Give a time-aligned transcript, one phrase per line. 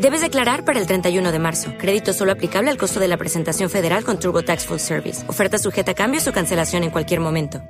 [0.00, 1.72] Debes declarar para el 31 de marzo.
[1.78, 5.28] Crédito solo aplicable al costo de la presentación federal con TurboTax Full Service.
[5.28, 7.62] Oferta sujeta a cambios o cancelación en cualquier momento.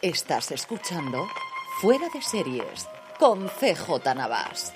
[0.00, 1.26] Estás escuchando
[1.80, 2.86] Fuera de Series
[3.18, 4.72] con CJ Navas.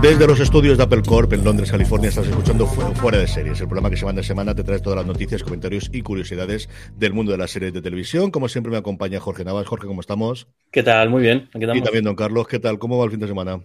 [0.00, 3.66] Desde los estudios de Apple Corp en Londres, California, estás escuchando Fuera de Series, el
[3.66, 7.32] programa que semana a semana te trae todas las noticias, comentarios y curiosidades del mundo
[7.32, 8.30] de las series de televisión.
[8.30, 9.66] Como siempre me acompaña Jorge Navas.
[9.66, 10.46] Jorge, ¿cómo estamos?
[10.70, 11.10] ¿Qué tal?
[11.10, 11.48] Muy bien.
[11.54, 12.78] Aquí y también don Carlos, ¿qué tal?
[12.78, 13.64] ¿Cómo va el fin de semana?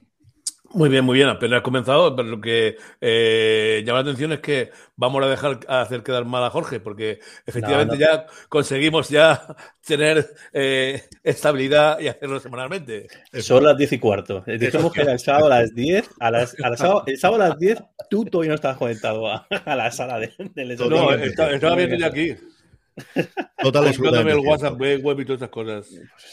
[0.72, 1.30] Muy bien, muy bien.
[1.30, 5.82] Apenas comenzado, pero lo que eh, llama la atención es que vamos a dejar a
[5.82, 12.40] hacer quedar mal a Jorge, porque efectivamente ya conseguimos ya tener eh, estabilidad y hacerlo
[12.40, 13.08] semanalmente.
[13.34, 14.44] Son las diez y cuarto.
[14.46, 17.50] Dijimos que era el sábado a las 10, a las, a sábado, el sábado a
[17.50, 21.96] las 10 tú todavía no estabas conectado a, la sala de, del No, estaba viendo
[21.96, 22.36] ya aquí.
[23.62, 25.88] Total el WhatsApp web y todas esas cosas.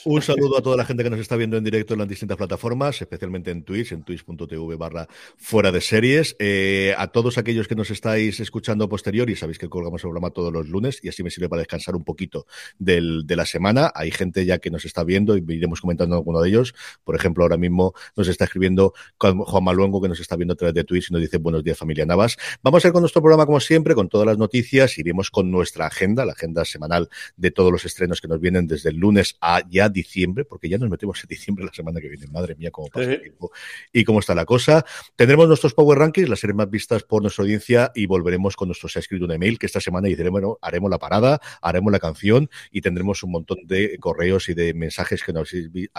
[0.05, 2.37] Un saludo a toda la gente que nos está viendo en directo en las distintas
[2.37, 6.37] plataformas, especialmente en Twitch, en twitch.tv barra fuera de series.
[6.39, 10.31] Eh, a todos aquellos que nos estáis escuchando posterior y sabéis que colgamos el programa
[10.31, 12.47] todos los lunes y así me sirve para descansar un poquito
[12.79, 13.91] del, de la semana.
[13.95, 16.75] Hay gente ya que nos está viendo y iremos comentando alguno de ellos.
[17.03, 20.75] Por ejemplo, ahora mismo nos está escribiendo Juan Maluengo que nos está viendo a través
[20.75, 22.37] de Twitch y nos dice buenos días familia Navas.
[22.63, 24.97] Vamos a ir con nuestro programa como siempre, con todas las noticias.
[24.99, 28.91] Iremos con nuestra agenda, la agenda semanal de todos los estrenos que nos vienen desde
[28.91, 32.27] el lunes a ya diciembre, porque ya nos metemos en diciembre la semana que viene.
[32.29, 33.51] Madre mía, cómo pasa el tiempo
[33.93, 34.85] y cómo está la cosa.
[35.15, 38.89] Tendremos nuestros Power Rankings, las series más vistas por nuestra audiencia y volveremos con nuestro
[38.89, 41.99] Se ha escrito un email que esta semana diremos, bueno, haremos la parada, haremos la
[41.99, 45.51] canción y tendremos un montón de correos y de mensajes que nos,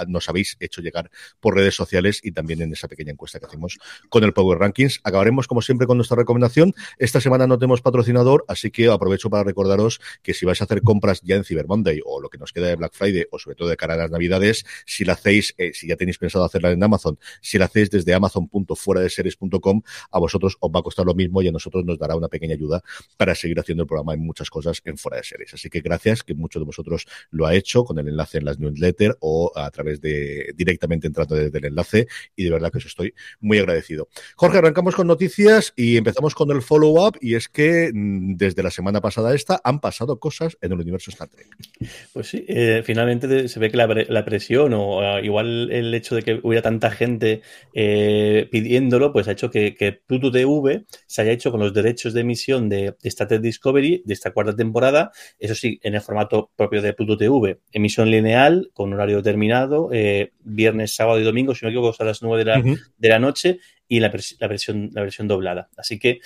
[0.07, 1.09] nos habéis hecho llegar
[1.39, 3.77] por redes sociales y también en esa pequeña encuesta que hacemos
[4.09, 4.99] con el Power Rankings.
[5.03, 6.73] Acabaremos, como siempre, con nuestra recomendación.
[6.97, 10.81] Esta semana no tenemos patrocinador, así que aprovecho para recordaros que si vais a hacer
[10.81, 13.55] compras ya en Cyber Monday o lo que nos queda de Black Friday o sobre
[13.55, 16.71] todo de cara a las Navidades, si la hacéis, eh, si ya tenéis pensado hacerla
[16.71, 19.81] en Amazon, si la hacéis desde amazon.fueradeseries.com,
[20.11, 22.53] a vosotros os va a costar lo mismo y a nosotros nos dará una pequeña
[22.53, 22.81] ayuda
[23.17, 25.53] para seguir haciendo el programa en muchas cosas en Fuera de Series.
[25.53, 28.59] Así que gracias, que muchos de vosotros lo ha hecho con el enlace en las
[28.59, 32.85] newsletters o a través de directamente entrando desde el enlace y de verdad que os
[32.85, 34.07] estoy muy agradecido.
[34.35, 38.71] Jorge, arrancamos con noticias y empezamos con el follow-up y es que mm, desde la
[38.71, 40.26] semana pasada esta han pasado cosas
[40.61, 41.47] en el universo Star Trek.
[42.13, 46.23] Pues sí, eh, finalmente se ve que la, presión o ah, igual el hecho de
[46.23, 47.41] que hubiera tanta gente
[47.73, 52.13] eh, pidiéndolo, pues ha hecho que, que, Pluto TV se haya hecho con los derechos
[52.13, 56.51] de emisión de, Star Trek Discovery de esta cuarta temporada, eso sí, en el formato
[56.55, 61.65] propio de Pluto TV, emisión lineal con horario determinado, eh, viernes, sábado y domingo, si
[61.65, 64.89] no me equivoco, a las 9 de la, de la noche y la, la, versión,
[64.93, 65.69] la versión doblada.
[65.77, 66.19] Así que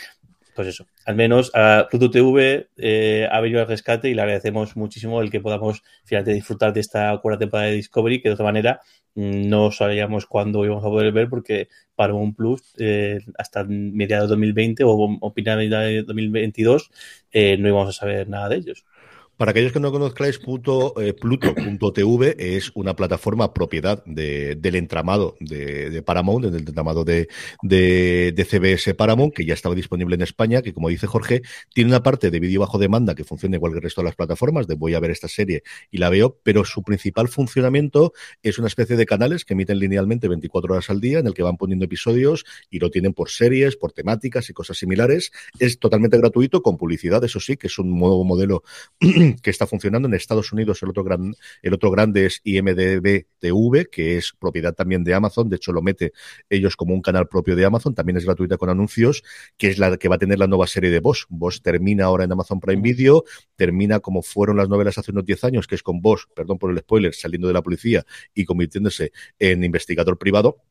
[0.56, 4.75] pues eso, al menos a Pluto TV eh, ha venido al rescate y le agradecemos
[4.75, 8.45] muchísimo el que podamos finalmente disfrutar de esta cuarta temporada de Discovery, que de otra
[8.45, 8.81] manera
[9.16, 14.29] mm, no sabíamos cuándo íbamos a poder ver porque para un Plus eh, hasta mediados
[14.29, 14.91] de 2020 o,
[15.22, 16.91] o de 2022
[17.31, 18.85] eh, no íbamos a saber nada de ellos.
[19.41, 26.46] Para aquellos que no conozcáis, eh, Pluto.tv es una plataforma propiedad del entramado de, Paramount,
[26.46, 27.28] del entramado de,
[28.38, 31.41] CBS Paramount, que ya estaba disponible en España, que como dice Jorge,
[31.73, 34.16] tiene una parte de vídeo bajo demanda que funciona igual que el resto de las
[34.16, 38.59] plataformas, de voy a ver esta serie y la veo, pero su principal funcionamiento es
[38.59, 41.58] una especie de canales que emiten linealmente 24 horas al día, en el que van
[41.58, 45.32] poniendo episodios y lo tienen por series, por temáticas y cosas similares.
[45.58, 48.61] Es totalmente gratuito, con publicidad, eso sí, que es un nuevo modelo
[49.41, 50.07] que está funcionando.
[50.07, 54.73] En Estados Unidos el otro, gran, el otro grande es IMDB TV, que es propiedad
[54.73, 55.49] también de Amazon.
[55.49, 56.13] De hecho, lo mete
[56.49, 57.95] ellos como un canal propio de Amazon.
[57.95, 59.23] También es gratuita con anuncios,
[59.57, 61.25] que es la que va a tener la nueva serie de Boss.
[61.29, 63.23] Boss termina ahora en Amazon Prime Video,
[63.55, 66.72] termina como fueron las novelas hace unos 10 años, que es con Boss, perdón por
[66.72, 70.61] el spoiler, saliendo de la policía y convirtiéndose en investigador privado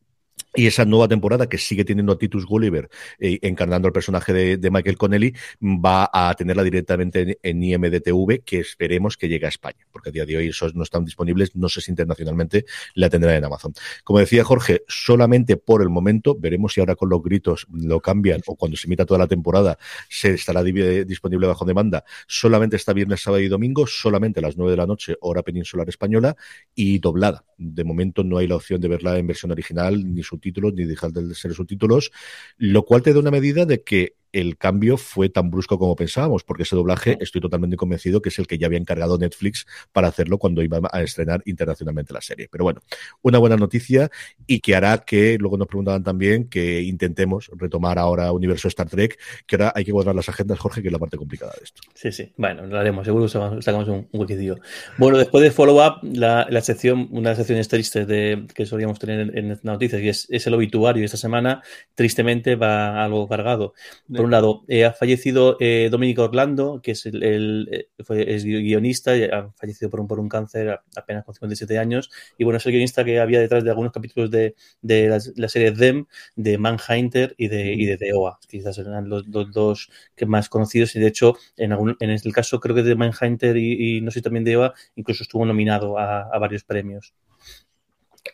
[0.54, 4.70] y esa nueva temporada que sigue teniendo a Titus Gulliver eh, encarnando el personaje de,
[4.70, 10.10] Michael Connelly va a tenerla directamente en, IMDTV que esperemos que llegue a España porque
[10.10, 12.64] a día de hoy esos no están disponibles no sé si internacionalmente
[12.94, 13.72] la tendrán en Amazon.
[14.04, 18.40] Como decía Jorge solamente por el momento veremos si ahora con los gritos lo cambian
[18.46, 22.04] o cuando se emita toda la temporada se estará disponible bajo demanda.
[22.26, 25.88] Solamente está viernes sábado y domingo solamente a las 9 de la noche hora peninsular
[25.88, 26.36] española
[26.74, 27.44] y doblada.
[27.56, 31.12] De momento no hay la opción de verla en versión original ni subtítulos ni dejar
[31.12, 32.10] de ser subtítulos,
[32.56, 36.44] lo cual te da una medida de que el cambio fue tan brusco como pensábamos,
[36.44, 40.08] porque ese doblaje estoy totalmente convencido que es el que ya había encargado Netflix para
[40.08, 42.48] hacerlo cuando iba a estrenar internacionalmente la serie.
[42.50, 42.80] Pero bueno,
[43.22, 44.10] una buena noticia
[44.46, 49.18] y que hará que, luego nos preguntaban también, que intentemos retomar ahora Universo Star Trek,
[49.46, 51.80] que ahora hay que guardar las agendas, Jorge, que es la parte complicada de esto.
[51.94, 54.56] Sí, sí, bueno, lo haremos, seguro que sacamos un, un huequecillo.
[54.98, 59.20] Bueno, después de follow-up, la, sección, una de las secciones tristes de, que solíamos tener
[59.20, 61.62] en, en noticias, y es, es el obituario, esta semana
[61.94, 63.74] tristemente va algo cargado
[64.20, 69.50] por un lado, eh, ha fallecido eh, Orlando, que es, el, eh, guionista, y ha
[69.56, 72.10] fallecido por un, por un cáncer apenas con 57 años.
[72.36, 76.04] Y bueno, es el guionista que había detrás de algunos capítulos de, la, serie Them,
[76.36, 78.38] de Manhunter y de, y de OA.
[78.46, 80.94] Quizás eran los, dos que más conocidos.
[80.96, 84.20] Y de hecho, en, algún, en el caso creo que de Manhunter y, no sé
[84.20, 87.14] también de OA, incluso estuvo nominado a varios premios.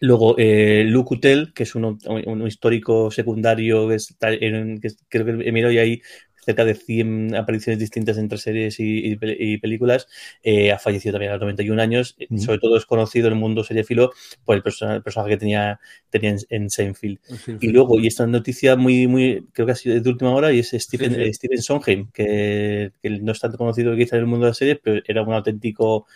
[0.00, 1.99] Luego, eh, Luke Utel, que es un,
[2.47, 3.97] histórico secundario que,
[4.81, 6.03] que creo que Emilio y ahí
[6.47, 9.17] cerca de 100 apariciones distintas entre series y,
[9.59, 10.07] películas.
[10.43, 12.15] Eh, ha fallecido también a los 91 años.
[12.19, 14.13] Eh, sobre todo es conocido en el mundo seriefilo
[14.45, 17.19] por el, personaje, que tenía, tenía en, Seinfeld.
[17.61, 20.61] Y luego, y esta noticia muy, muy, creo que ha sido de última hora, y
[20.61, 24.57] es Stephen, Stephen Sondheim, que, no es tanto conocido quizá en el mundo de las
[24.57, 26.07] series, pero era un auténtico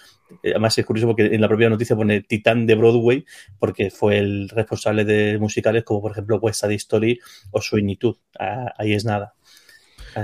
[0.45, 3.25] eh, Además es curioso porque en la propia noticia pone titán de Broadway
[3.59, 7.19] porque fue el responsable de musicales como por ejemplo West Side Story
[7.51, 8.15] o Sueñitud.
[8.39, 9.35] Ah, ahí es nada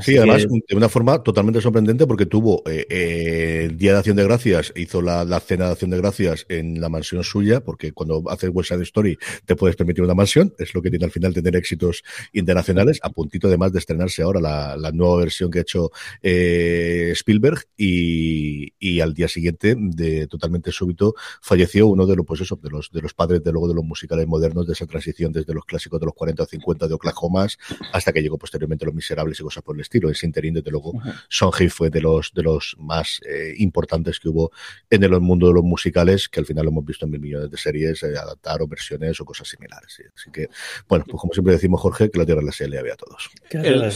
[0.03, 4.17] sí, además, de una forma totalmente sorprendente porque tuvo eh, eh, el Día de Acción
[4.17, 8.23] de Gracias, hizo la, cena de Acción de Gracias en la mansión suya, porque cuando
[8.29, 11.35] haces West Side Story te puedes permitir una mansión, es lo que tiene al final
[11.35, 12.03] tener éxitos
[12.33, 15.91] internacionales, a puntito además de estrenarse ahora la, nueva versión que ha hecho
[16.23, 22.59] eh, Spielberg y, al día siguiente, de totalmente súbito, falleció uno de los, pues eso,
[22.63, 25.53] de los, de los padres de luego de los musicales modernos de esa transición desde
[25.53, 27.47] los clásicos de los 40 o 50 de Oklahoma
[27.93, 30.11] hasta que llegó posteriormente Los Miserables y cosas por el estilo.
[30.11, 30.93] Ese interín, desde luego,
[31.29, 34.51] Son fue de los, de los más eh, importantes que hubo
[34.91, 37.51] en el mundo de los musicales, que al final lo hemos visto en mil millones
[37.51, 40.03] de series, eh, adaptar o versiones o cosas similares.
[40.15, 40.49] Así que,
[40.89, 43.31] bueno, pues como siempre decimos, Jorge, que la tierra la se le había a todos.
[43.51, 43.95] en las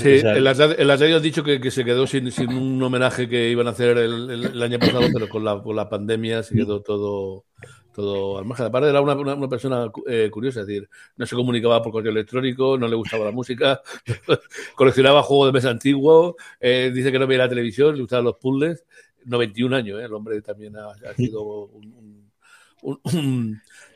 [1.01, 4.63] serie has dicho que, se quedó sin, sin, un homenaje que iban a hacer el,
[4.63, 7.45] año pasado, pero con la, con la pandemia se quedó todo
[7.93, 8.67] todo al margen.
[8.67, 12.79] Aparte era una, una, persona eh, curiosa, es decir, no se comunicaba por correo electrónico,
[12.79, 13.81] no le gustaba la música,
[14.75, 18.37] coleccionaba juegos de mesa antiguos, eh, dice que no veía la televisión, le gustaban los
[18.37, 18.85] puzzles.
[19.25, 20.05] 91 años, ¿eh?
[20.05, 22.31] el hombre también ha, sido un,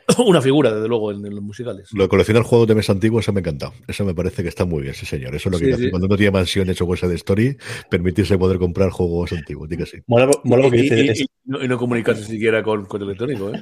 [0.25, 1.89] una figura, desde luego, en, los musicales.
[1.93, 3.73] Lo de coleccionar juegos de mesa antiguos, eso me ha encantado.
[3.87, 5.35] Eso me parece que está muy bien, sí, señor.
[5.35, 7.57] Eso es lo que hace cuando uno tiene mansiones o cosas de story,
[7.91, 9.69] permitirse poder comprar juegos antiguos.
[9.69, 9.99] Diga sí.
[10.07, 11.21] Mola, lo que dices.
[11.21, 13.53] Y, no, comunicarse siquiera con, con electrónico.
[13.55, 13.61] ¿eh?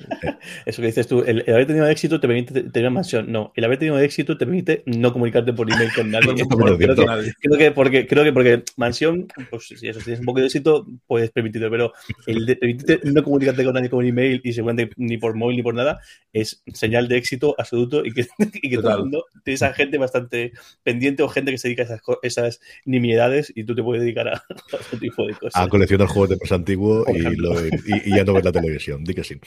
[0.66, 3.30] Eso que dices tú, el, haber tenido éxito te permite tener mansión.
[3.30, 6.26] No, el haber tenido éxito te permite no comunicarte por email con nadie.
[7.40, 10.86] creo, que, porque, creo que porque mansión, pues si eso tienes un poco de éxito,
[11.06, 11.92] puedes permitirlo, pero
[12.26, 15.62] el de permitirte no comunicarte con nadie con email y seguramente ni por móvil ni
[15.62, 16.00] por nada,
[16.32, 18.26] es señal de éxito absoluto y que,
[18.80, 22.00] todo el mundo tienes a gente bastante pendiente o gente que se dedica a esas,
[22.22, 25.62] esas nimiedades y tú te puedes dedicar a, otro tipo de cosas.
[25.62, 29.38] A coleccionar juegos de peso antiguo y, ya no ver la televisión, di que sí.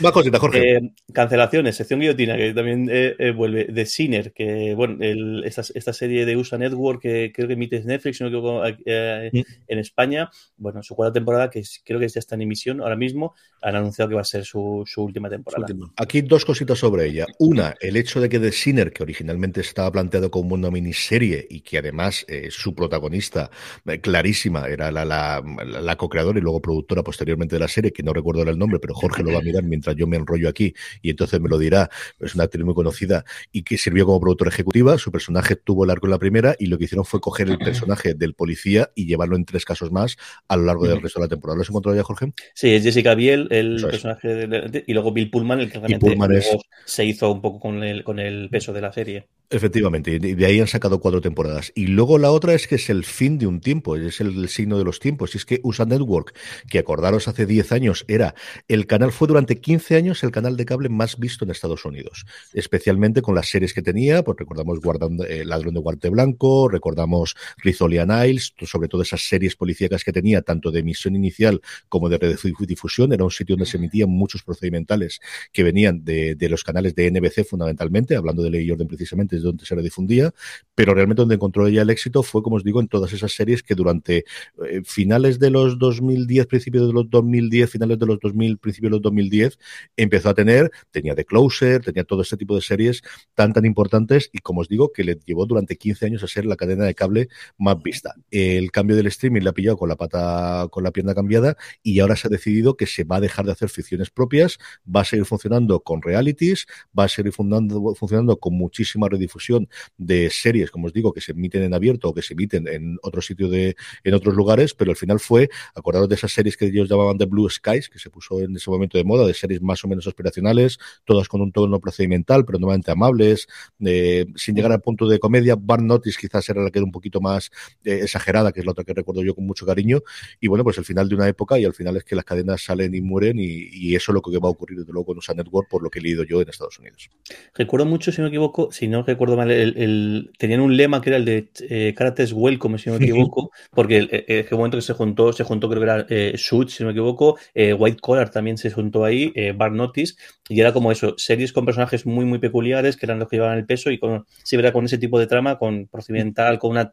[0.00, 0.76] Más cositas, Jorge.
[0.76, 3.64] Eh, cancelaciones, sección guillotina, que también eh, eh, vuelve.
[3.64, 5.02] The Sinner, que bueno,
[5.44, 9.40] esta, esta, serie de USA Network que creo que emite Netflix, no creo mm.
[9.68, 13.34] en España, bueno, su cuarta temporada, que creo que ya está en emisión ahora mismo,
[13.60, 15.66] han anunciado que va a ser su, su última temporada.
[15.96, 17.26] Aquí dos cositas sobre ella.
[17.38, 21.60] Una, el hecho de que The Sinner, que originalmente estaba planteado como una miniserie y
[21.60, 23.50] que además eh, su protagonista
[23.86, 28.02] eh, clarísima era la, la, la co-creadora y luego productora posteriormente de la serie, que
[28.02, 30.74] no recuerdo el nombre, pero Jorge lo va a mirar mientras yo me enrollo aquí
[31.00, 31.90] y entonces me lo dirá.
[32.20, 34.98] Es una actriz muy conocida y que sirvió como productora ejecutiva.
[34.98, 37.58] Su personaje tuvo el arco en la primera y lo que hicieron fue coger el
[37.58, 40.16] personaje del policía y llevarlo en tres casos más
[40.48, 41.56] a lo largo del resto de la temporada.
[41.56, 42.32] ¿Lo has encontrado ya, Jorge?
[42.54, 46.42] Sí, es Jessica Biel, el personaje de, y luego Bill Pullman, el que realmente
[46.84, 49.28] se hizo un poco con el, con el peso de la serie.
[49.52, 51.72] Efectivamente, y de ahí han sacado cuatro temporadas.
[51.74, 54.78] Y luego la otra es que es el fin de un tiempo, es el, signo
[54.78, 55.34] de los tiempos.
[55.34, 56.34] Y es que USA Network,
[56.70, 58.34] que acordaros hace 10 años, era
[58.66, 62.24] el canal, fue durante 15 años el canal de cable más visto en Estados Unidos.
[62.54, 67.36] Especialmente con las series que tenía, pues recordamos Guardando, eh, Ladrón de Guarte Blanco, recordamos
[67.58, 72.38] Rizzoli Niles, sobre todo esas series policíacas que tenía, tanto de emisión inicial como de
[72.66, 73.12] difusión.
[73.12, 75.20] Era un sitio donde se emitían muchos procedimentales
[75.52, 79.41] que venían de, de los canales de NBC fundamentalmente, hablando de ley y orden precisamente
[79.42, 80.32] donde se la difundía,
[80.74, 83.62] pero realmente donde encontró ella el éxito fue, como os digo, en todas esas series
[83.62, 84.24] que durante
[84.68, 88.96] eh, finales de los 2010, principios de los 2010, finales de los 2000, principios de
[88.96, 89.58] los 2010,
[89.96, 93.02] empezó a tener, tenía The Closer, tenía todo ese tipo de series
[93.34, 96.46] tan, tan importantes y, como os digo, que le llevó durante 15 años a ser
[96.46, 98.14] la cadena de cable más vista.
[98.30, 102.00] El cambio del streaming le ha pillado con la pata, con la pierna cambiada y
[102.00, 105.04] ahora se ha decidido que se va a dejar de hacer ficciones propias, va a
[105.04, 106.66] seguir funcionando con realities,
[106.98, 111.32] va a seguir funcionando, funcionando con muchísima redifusión de series, como os digo, que se
[111.32, 114.90] emiten en abierto o que se emiten en otro sitio de, en otros lugares, pero
[114.90, 118.10] al final fue, acordaros de esas series que ellos llamaban de Blue Skies, que se
[118.10, 121.52] puso en ese momento de moda, de series más o menos aspiracionales, todas con un
[121.52, 123.46] tono procedimental, pero normalmente amables,
[123.80, 125.56] eh, sin llegar al punto de comedia.
[125.58, 127.50] Barn Notice quizás era la que era un poquito más
[127.84, 130.00] eh, exagerada, que es la otra que recuerdo yo con mucho cariño.
[130.40, 132.62] Y bueno, pues el final de una época y al final es que las cadenas
[132.62, 135.18] salen y mueren y, y eso es lo que va a ocurrir desde luego con
[135.18, 137.10] USA Network, por lo que he leído yo en Estados Unidos.
[137.54, 141.10] Recuerdo mucho, si no me equivoco, si no recuerdo mal, el, tenían un lema que
[141.10, 144.82] era el de eh, Well, Welcome, si no me equivoco, porque el, el, momento que
[144.82, 148.00] se juntó, se juntó creo que era eh, Shoot, si no me equivoco, eh, White
[148.00, 150.14] Collar también se juntó ahí, eh, Bar Notice,
[150.52, 153.56] y era como eso, series con personajes muy, muy peculiares, que eran los que llevaban
[153.56, 156.92] el peso, y con, sí, era con ese tipo de trama, con procedimental, con una,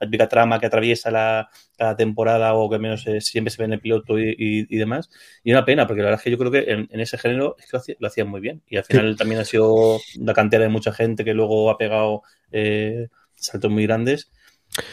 [0.00, 3.66] típica trama que atraviesa la, la, temporada, o que al menos eh, siempre se ve
[3.66, 5.08] en el piloto y, y, y, demás.
[5.44, 7.54] Y una pena, porque la verdad es que yo creo que en, en ese género
[7.60, 9.18] es que lo, hacía, lo, hacían muy bien, y al final sí.
[9.18, 13.06] también ha sido la cantera de mucha gente que luego ha pegado eh,
[13.36, 14.32] saltos muy grandes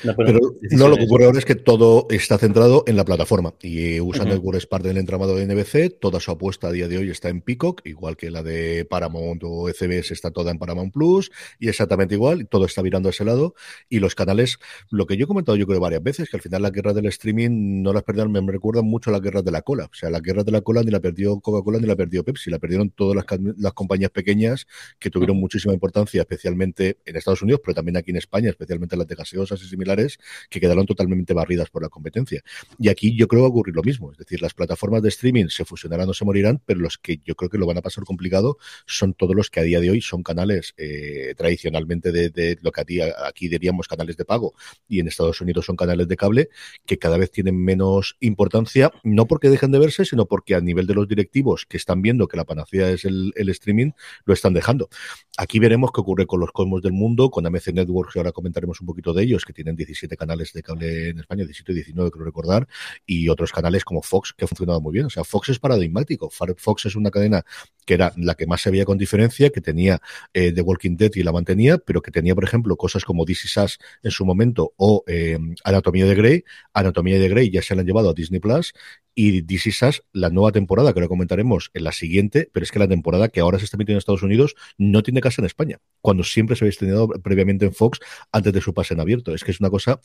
[0.03, 0.39] no, pero,
[0.71, 4.23] no, lo que ocurre ahora es que todo está centrado en la plataforma y USA
[4.23, 4.29] uh -huh.
[4.29, 7.29] Network es parte del entramado de NBC, toda su apuesta a día de hoy está
[7.29, 11.69] en Peacock, igual que la de Paramount o CBS está toda en Paramount Plus y
[11.69, 13.53] exactamente igual, todo está virando a ese lado
[13.87, 14.57] y los canales,
[14.89, 17.05] lo que yo he comentado yo creo varias veces, que al final la guerra del
[17.05, 20.09] streaming no las perdieron, me recuerdan mucho a la guerra de la cola, o sea,
[20.09, 22.89] la guerra de la cola ni la perdió Coca-Cola ni la perdió Pepsi, la perdieron
[22.89, 23.25] todas las,
[23.57, 24.65] las compañías pequeñas
[24.97, 25.41] que tuvieron uh -huh.
[25.41, 29.66] muchísima importancia, especialmente en Estados Unidos, pero también aquí en España, especialmente las de gaseosas
[29.69, 30.19] similares,
[30.49, 32.41] que quedaron totalmente barridas por la competencia.
[32.79, 35.47] Y aquí yo creo que va ocurrir lo mismo, es decir, las plataformas de streaming
[35.47, 38.03] se fusionarán o se morirán, pero los que yo creo que lo van a pasar
[38.03, 42.71] complicado son todos los que a día de hoy son canales eh, tradicionalmente de, lo
[42.71, 42.81] que
[43.25, 44.53] aquí, diríamos canales de pago
[44.87, 46.49] y en Estados Unidos son canales de cable
[46.85, 50.87] que cada vez tienen menos importancia, no porque dejen de verse, sino porque a nivel
[50.87, 53.91] de los directivos que están viendo que la panacea es el, el streaming,
[54.25, 54.89] lo están dejando.
[55.37, 58.81] Aquí veremos qué ocurre con los cosmos del mundo, con AMC Networks, que ahora comentaremos
[58.81, 62.11] un poquito de ellos, que tienen 17 canales de cable en España, 17 y 19
[62.11, 62.67] creo recordar,
[63.05, 65.07] y otros canales como Fox que ha funcionado muy bien.
[65.07, 66.29] O sea, Fox es paradigmático.
[66.29, 67.43] Fox es una cadena
[67.85, 69.99] que era la que más se veía con diferencia, que tenía
[70.33, 73.45] eh, The Walking Dead y la mantenía, pero que tenía, por ejemplo, cosas como This
[73.45, 76.43] Is en su momento o eh, Anatomía de Grey.
[76.73, 78.73] Anatomía de Grey ya se la han llevado a Disney Plus
[79.19, 82.77] y This Is la nueva temporada, que ahora comentaremos en la siguiente, pero es que
[82.77, 85.79] la temporada que ahora se está emitiendo en Estados Unidos no tiene casa en España,
[86.01, 87.99] cuando siempre se había estrenado previamente en Fox
[88.31, 89.33] antes de su pase en abierto.
[89.33, 90.01] Es que es una cosa,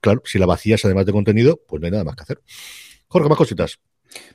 [0.00, 2.40] claro, si la vacías además de contenido, pues no hay nada más que hacer.
[3.08, 3.80] Jorge, más cositas.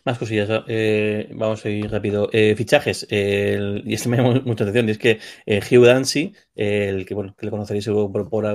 [0.03, 2.29] Más cosillas, eh, vamos a ir rápido.
[2.33, 7.05] Eh, fichajes, y este me llama mucha atención, y es que eh, Hugh Dancy, el
[7.05, 8.45] que, bueno, que le conoceréis por, por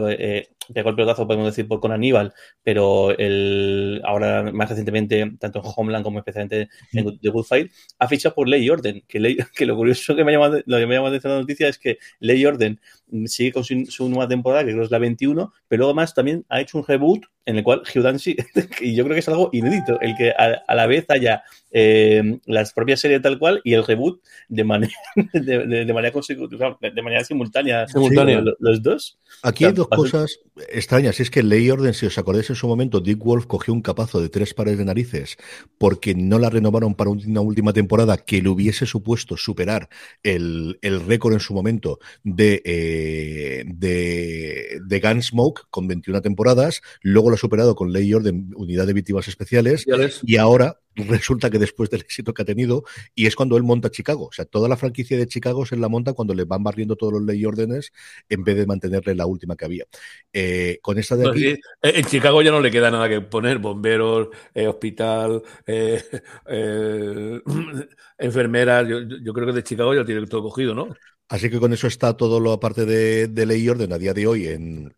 [0.73, 5.73] pegó el pelotazo, podemos decir, por, con Aníbal, pero el, ahora más recientemente, tanto en
[5.77, 9.67] Homeland como especialmente en The Good Fight, ha fichado por Ley Orden, que, Ley, que
[9.67, 12.81] lo curioso que me llama, lo que me llama la noticia es que Ley Orden
[13.27, 16.45] sigue con su, su, nueva temporada, que creo es la 21, pero luego más también
[16.49, 18.37] ha hecho un reboot en el cual Hugh Dancy,
[18.81, 21.45] y yo creo que es algo inédito, el que a, a la vez haya
[21.79, 24.95] eh, las propias series tal cual y el reboot de, manera
[25.35, 28.43] de, manera consecutiva, de manera simultánea, simultánea.
[28.59, 29.19] Los, dos.
[29.43, 30.41] Aquí hay dos cosas
[30.73, 31.21] extrañas.
[31.21, 34.23] Es que Ley Orden, si os acordáis en su momento, Dick Wolf cogió un capazo
[34.23, 35.37] de tres pares de narices
[35.77, 39.91] porque no la renovaron para una última temporada que le hubiese supuesto superar
[40.23, 46.81] el, récord en su momento de, eh, de, de Gunsmoke con 21 temporadas.
[47.03, 49.85] Luego lo ha superado con Ley Orden, Unidad de Víctimas Especiales.
[50.25, 52.85] Y ahora resulta que después del éxito que ha tenido,
[53.15, 54.27] y es cuando él monta Chicago.
[54.27, 57.13] O sea, toda la franquicia de Chicago se la monta cuando le van barriendo todos
[57.13, 57.93] los ley y órdenes
[58.29, 59.85] en vez de mantenerle la última que había.
[60.33, 61.47] Eh, con esta de aquí.
[61.47, 65.43] Eh, en Chicago ya no le queda nada que poner: bomberos, eh, hospital,
[68.19, 68.89] enfermeras.
[68.89, 70.89] Yo, creo que de Chicago ya tiene todo cogido, ¿no?
[71.29, 74.15] Así que con eso está todo lo aparte de, de ley y orden a día
[74.15, 74.95] de hoy en,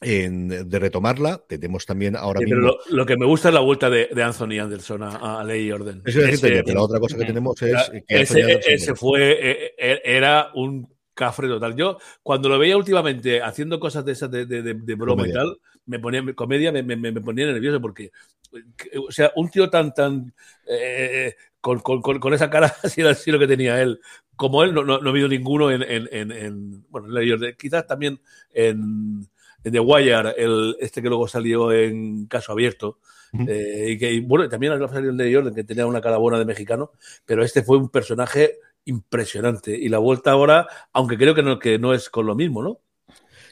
[0.00, 1.42] de retomarla.
[1.48, 2.76] Tenemos también ahora mismo.
[2.90, 6.02] lo, que me gusta es la vuelta de, Anthony Anderson a, Ley y Orden.
[6.04, 7.90] Eso es pero la otra cosa que tenemos es.
[8.06, 9.32] Que ese, fue.
[9.32, 11.74] Eh, eh, era un cafre total.
[11.76, 16.22] Yo, cuando lo veía últimamente haciendo cosas de esas de, broma y tal, me ponía
[16.34, 18.12] comedia, me, ponía nervioso porque.
[19.08, 20.34] O sea, un tío tan, tan.
[20.68, 23.98] Eh, con, con, esa cara, así era así lo que tenía él.
[24.36, 27.56] Como él, no, no, ha habido ninguno en, en, en, bueno, en Ley y Orden.
[27.58, 28.20] Quizás también
[28.52, 29.28] en en
[29.70, 32.98] The Wire, el, este que luego salió en Caso Abierto,
[33.46, 36.44] eh, y que bueno, también salido en The Jordan, que tenía una cara buena de
[36.44, 36.92] mexicano,
[37.24, 39.76] pero este fue un personaje impresionante.
[39.76, 42.80] Y la vuelta ahora, aunque creo que no, que no es con lo mismo, ¿no?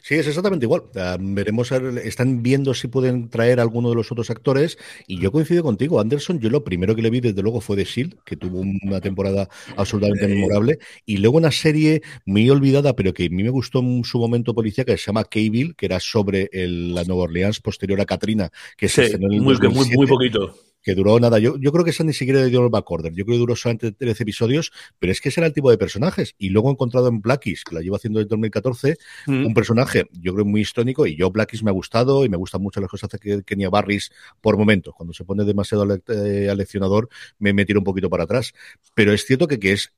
[0.06, 0.82] Sí, es exactamente igual.
[1.18, 5.62] veremos, están viendo si pueden traer a alguno de los otros actores y yo coincido
[5.62, 8.60] contigo, Anderson, yo lo primero que le vi desde luego fue The Shield, que tuvo
[8.60, 13.48] una temporada absolutamente memorable, y luego una serie muy olvidada, pero que a mí me
[13.48, 17.60] gustó en su momento policía, que se llama Cable, que era sobre la Nueva Orleans
[17.60, 19.56] posterior a Katrina, que se estrenó en el muy,
[19.96, 20.54] muy poquito
[20.84, 21.38] que duró nada.
[21.38, 23.12] Yo, yo creo que esa ni siquiera dio el backorder.
[23.14, 25.78] Yo creo que duró solamente 13 episodios, pero es que ese era el tipo de
[25.78, 26.34] personajes.
[26.38, 29.46] Y luego he encontrado en Blackies, que la llevo haciendo desde 2014, mm.
[29.46, 31.06] un personaje, yo creo, muy histórico.
[31.06, 34.12] Y yo, Blackies, me ha gustado y me gustan mucho las cosas que Kenia Barris
[34.40, 34.94] por momentos.
[34.94, 38.52] Cuando se pone demasiado eh, aleccionador, me, me tiro un poquito para atrás.
[38.94, 39.92] Pero es cierto que, que es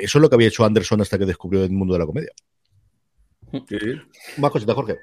[0.00, 2.32] eso es lo que había hecho Anderson hasta que descubrió el mundo de la comedia.
[3.68, 3.78] Sí.
[4.36, 4.98] Más cosita, Jorge.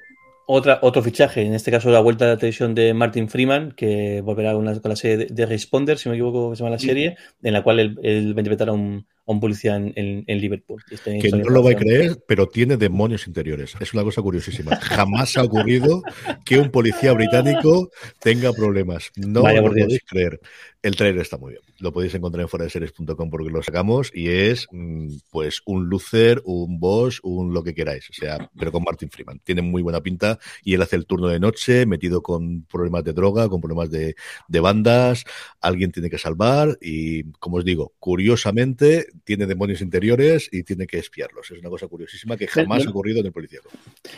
[0.48, 4.20] Otra, otro fichaje, en este caso la vuelta de la televisión de Martin Freeman, que
[4.20, 7.52] volverá con la, serie de, Responder, si me equivoco, que se llama la serie, en
[7.52, 10.82] la cual él, él va a interpretar a un, un policía en, Liverpool.
[10.88, 13.74] Este que no lo va a creer, pero tiene demonios interiores.
[13.80, 14.76] Es una cosa curiosísima.
[14.76, 16.02] Jamás ha ocurrido
[16.44, 19.10] que un policía británico tenga problemas.
[19.16, 20.40] No lo podéis creer.
[20.86, 21.64] El trailer está muy bien.
[21.80, 26.78] Lo podéis encontrar en foradeseries.com porque lo sacamos y es mm, pues un Lucer, un
[26.78, 28.08] Bosch, un lo que queráis.
[28.08, 29.40] O sea, pero con Martin Freeman.
[29.42, 33.14] Tiene muy buena pinta y él hace el turno de noche metido con problemas de
[33.14, 34.14] droga, con problemas de,
[34.46, 35.24] de bandas.
[35.60, 40.98] Alguien tiene que salvar y, como os digo, curiosamente tiene demonios interiores y tiene que
[40.98, 41.50] espiarlos.
[41.50, 43.70] Es una cosa curiosísima que jamás ha ocurrido en el policíaco.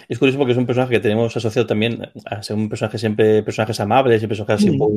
[0.07, 3.43] Es curioso porque es un personaje que tenemos asociado también a ser un personaje siempre,
[3.43, 4.93] personajes amables y personajes un poco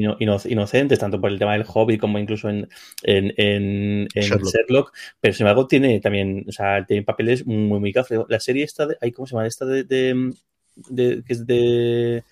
[0.49, 2.67] inocentes, tanto por el tema del hobby como incluso en,
[3.03, 4.93] en, Sherlock.
[5.19, 8.17] Pero sin embargo tiene también, o sea, tiene papeles muy, muy café.
[8.27, 9.47] La serie esta de, ¿cómo se llama?
[9.47, 12.23] Esta de, de, que es de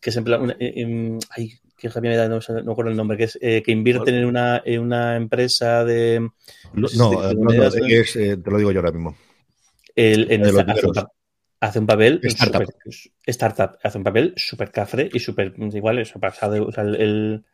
[0.00, 0.54] que es en plan,
[1.76, 4.80] que también no, no recuerdo el nombre, que es eh, que invierten en una, en
[4.80, 6.20] una empresa de.
[6.72, 9.16] No, no, es, eh, te lo digo yo ahora mismo.
[9.94, 12.20] El, en hace, un, papel.
[12.22, 12.64] Startup.
[13.26, 13.78] startup.
[13.82, 15.54] Hace un papel súper cafre y súper.
[15.58, 16.66] Igual, eso pasado.
[16.66, 17.44] O sea, el,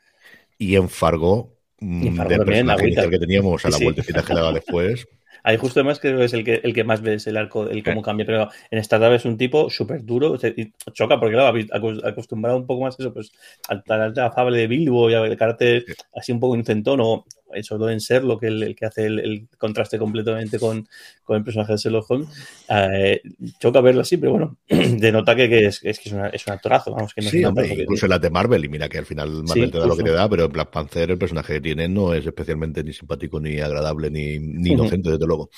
[0.61, 5.09] y en Fargo, y Fargo mm, también, que teníamos a la vueltecita que daba después.
[5.43, 7.83] Ahí justo además creo que es el que, el que más ves el arco, el
[7.83, 11.59] cómo cambia, pero en Startup es un tipo súper duro, y choca porque claro,
[12.05, 13.33] acostumbrado un poco más a eso, pues
[13.69, 17.91] al carácter afable de Bilbo y al carácter así un poco inocentón o eso todo
[17.91, 20.89] en ser lo que el, que hace el, contraste completamente con,
[21.25, 22.29] con, el personaje de Sherlock Holmes,
[22.69, 23.21] eh,
[23.59, 26.93] choca verlo así, pero bueno, denota que, que, es, que es, una, es un actorazo,
[26.93, 29.71] vamos, que no sí, es incluso la de Marvel, y mira que al final Marvel
[29.71, 32.15] te da lo que te da, pero en Black Panther el personaje que tiene no
[32.15, 35.51] es especialmente ni simpático, ni agradable, ni, ni inocente, desde luego.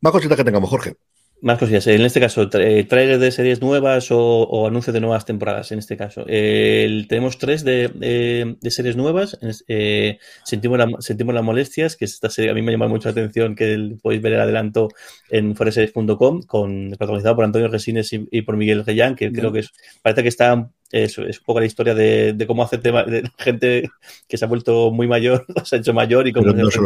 [0.00, 0.96] Más cositas que tengamos, Jorge.
[1.42, 1.86] Más cosillas.
[1.86, 5.70] En este caso, eh, trailers de series nuevas o, anuncios de nuevas temporadas.
[5.70, 9.38] En este caso, tenemos tres de, series nuevas.
[9.68, 13.54] Eh, sentimos, sentimos las molestias, que esta serie a mí me llama mucho la atención,
[13.54, 14.88] que podéis ver el adelanto
[15.28, 19.72] en foreseries.com, con protagonizado por Antonio Resines y, por Miguel Reyán, que creo que es,
[20.02, 23.90] parece que está es, es un poco la historia de, cómo hace tema de gente
[24.28, 26.80] que se ha vuelto muy mayor, se ha hecho mayor y cómo se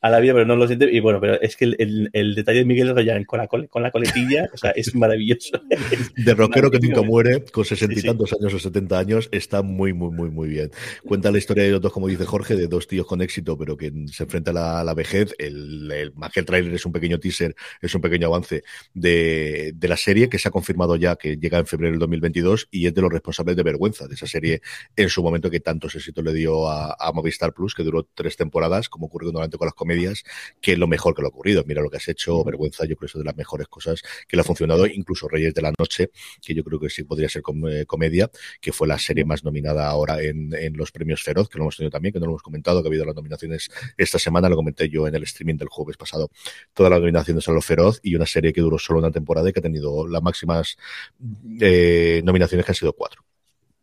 [0.00, 0.90] a la vida, pero no lo siente.
[0.90, 3.90] Y bueno, pero es que el, el, detalle de Miguel Royan con la, con la
[3.90, 5.60] coletilla, o sea, es maravilloso.
[6.16, 9.92] De rockero que nunca muere, con sesenta y tantos años o setenta años, está muy,
[9.92, 10.70] muy, muy, muy bien.
[11.04, 13.76] Cuenta la historia de los dos, como dice Jorge, de dos tíos con éxito, pero
[13.76, 15.34] que se enfrentan a la, vejez.
[15.38, 18.62] El, el, el trailer es un pequeño teaser, es un pequeño avance
[18.94, 22.68] de, de, la serie que se ha confirmado ya que llega en febrero del 2022
[22.70, 24.60] y es de los responsables de Vergüenza, de esa serie
[24.96, 28.36] en su momento que tantos éxitos le dio a, a Movistar Plus, que duró tres
[28.36, 29.87] temporadas, como ocurrió normalmente con las comedias,
[30.60, 31.64] que es lo mejor que lo ha ocurrido.
[31.66, 34.36] Mira lo que has hecho, Vergüenza, yo creo que es de las mejores cosas que
[34.36, 36.10] le ha funcionado, incluso Reyes de la Noche,
[36.44, 39.44] que yo creo que sí podría ser com eh, comedia, que fue la serie más
[39.44, 42.32] nominada ahora en, en, los premios Feroz, que lo hemos tenido también, que no lo
[42.32, 45.56] hemos comentado, que ha habido las nominaciones esta semana, lo comenté yo en el streaming
[45.56, 46.30] del jueves pasado,
[46.74, 49.52] todas las nominaciones a lo Feroz y una serie que duró solo una temporada y
[49.52, 50.76] que ha tenido las máximas
[51.60, 53.27] eh, nominaciones que han sido cuatro.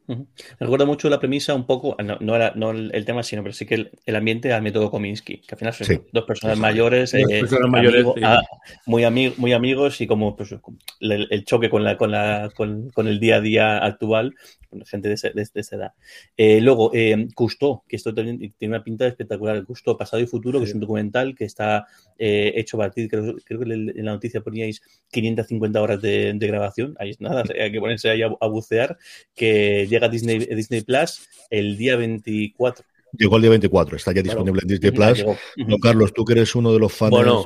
[0.08, 0.28] Uh -huh.
[0.60, 3.65] Recuerdo mucho la premisa, un poco, no, no era no el, tema, sino pero sí
[3.65, 6.00] que el, el, ambiente al método Kominsky, que al final son sí.
[6.12, 8.22] dos personas mayores, eh, personas mayores amigo, sí.
[8.24, 8.41] ah,
[8.86, 10.54] muy, ami muy amigos y como pues,
[11.00, 14.36] el, el, choque con, la, con, la, con, con, el día a día actual,
[14.84, 15.94] gente de, ese, de, de esa edad.
[16.36, 19.63] Eh, luego, eh, Cousteau, que esto también tiene una pinta espectacular.
[19.63, 21.86] Cousteau, Pasado y Futuro, que es un documental que está
[22.18, 26.48] eh, hecho a partir, creo, creo, que en la noticia poníais 550 horas de, de
[26.48, 26.96] grabación.
[27.00, 28.98] Ahí es nada, hay que ponerse ahí a, a, bucear,
[29.34, 32.86] que llega a Disney, Disney Plus el día 24.
[33.18, 34.74] Llegó el día 24, está ya disponible claro.
[34.74, 35.38] en Disney Plus.
[35.68, 37.12] No, Carlos, tú que eres uno de los fans.
[37.12, 37.46] Bueno,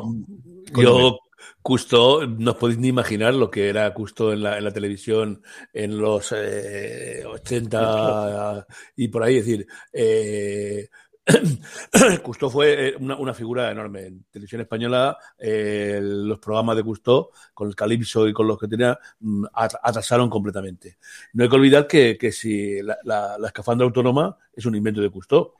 [0.75, 1.19] yo
[1.61, 5.43] Custo, no os podéis ni imaginar lo que era Custo en la, en la televisión
[5.73, 9.37] en los eh, 80 y por ahí.
[9.37, 10.89] Es decir, eh,
[12.23, 14.05] Custo fue una, una, figura enorme.
[14.05, 18.67] En televisión española, eh, los programas de Custo, con el Calipso y con los que
[18.67, 20.97] tenía, mm, atrasaron completamente.
[21.33, 25.01] No hay que olvidar que, que si la, la, la escafandra autónoma es un invento
[25.01, 25.55] de Custo.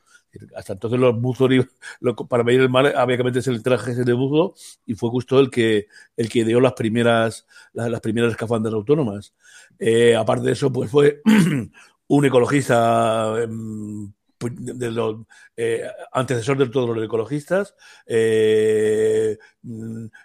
[0.56, 1.50] Hasta entonces los buzos,
[2.30, 4.54] para medir el mar, había que meterse el traje de buzo
[4.86, 9.34] y fue justo el que, el que dio las primeras, las, primeras escafandras autónomas.
[9.80, 11.22] Eh, aparte de eso, pues fue
[12.08, 13.48] un ecologista eh,
[14.40, 15.18] de los
[15.58, 17.76] eh, antecesor de todos los ecologistas,
[18.06, 19.38] eh,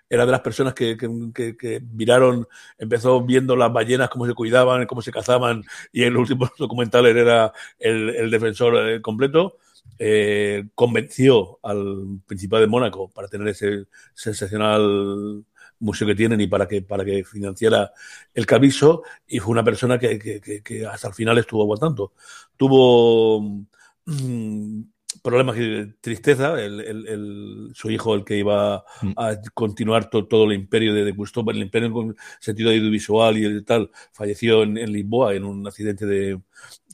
[0.08, 2.46] era de las personas que, que, que, miraron,
[2.78, 7.52] empezó viendo las ballenas, cómo se cuidaban, cómo se cazaban, y el último documental era
[7.78, 9.58] el, el defensor eh, completo
[9.98, 15.44] eh, convenció al Principado de Mónaco para tener ese sensacional
[15.78, 17.92] museo que tienen y para que, para que financiara
[18.32, 22.12] el Cabiso y fue una persona que, que, que hasta el final estuvo aguantando.
[22.56, 23.66] Tuvo
[24.06, 24.82] mmm,
[25.22, 28.84] problemas y tristeza, el, el, el, su hijo, el que iba
[29.16, 33.62] a continuar to, todo el imperio de, de Gusto, el imperio en sentido audiovisual y
[33.64, 36.40] tal, falleció en, en Lisboa en un accidente de,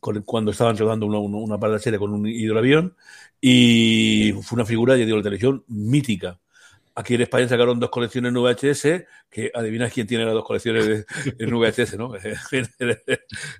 [0.00, 2.94] cuando estaban rodando una, una, una serie con un hidroavión
[3.40, 6.40] y fue una figura, ya digo, de televisión mítica.
[6.94, 11.06] Aquí en España sacaron dos colecciones en VHS, que adivinas quién tiene las dos colecciones
[11.38, 12.14] en VHS, ¿no?
[12.16, 12.22] es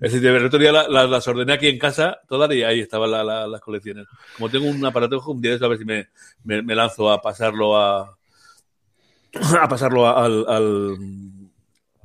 [0.01, 3.61] decir, de día las, ordené aquí en casa todas y ahí estaban la, la, las
[3.61, 4.07] colecciones.
[4.37, 6.09] Como tengo un aparato, un día de eso, a ver si me,
[6.45, 8.19] me, me lanzo a pasarlo a,
[9.61, 10.97] a pasarlo al, al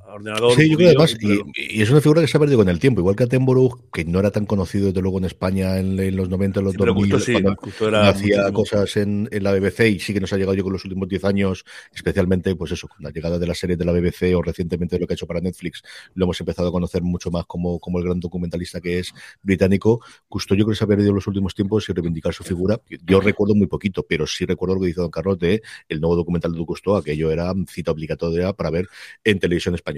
[0.08, 0.54] ordenador.
[0.54, 2.80] Sí, yo creo además, y, y, es una figura que se ha perdido con el
[2.80, 6.16] tiempo, igual que Attenborough, que no era tan conocido desde luego en España en, en
[6.16, 9.54] los 90, en los sí, 2000, justo, cuando sí, era hacía cosas en, en, la
[9.54, 12.72] BBC y sí que nos ha llegado yo con los últimos 10 años, especialmente pues
[12.72, 15.14] eso, con la llegada de la serie de la BBC o recientemente de lo que
[15.14, 18.20] ha hecho para Netflix, lo hemos empezado a conocer mucho más como, como el gran
[18.20, 20.02] documentalista que es británico.
[20.28, 22.80] Justo yo creo que se ha perdido en los últimos tiempos y reivindicar su figura.
[23.06, 26.16] Yo recuerdo muy poquito, pero sí recuerdo lo que dice Don Carlos de el nuevo
[26.16, 28.88] documental de Cousteau, aquello era cita obligatoria para ver
[29.24, 29.95] en televisión española.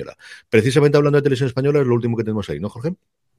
[0.49, 2.93] Precisamente hablando de televisión española, es lo último que tenemos ahí, ¿no, Jorge?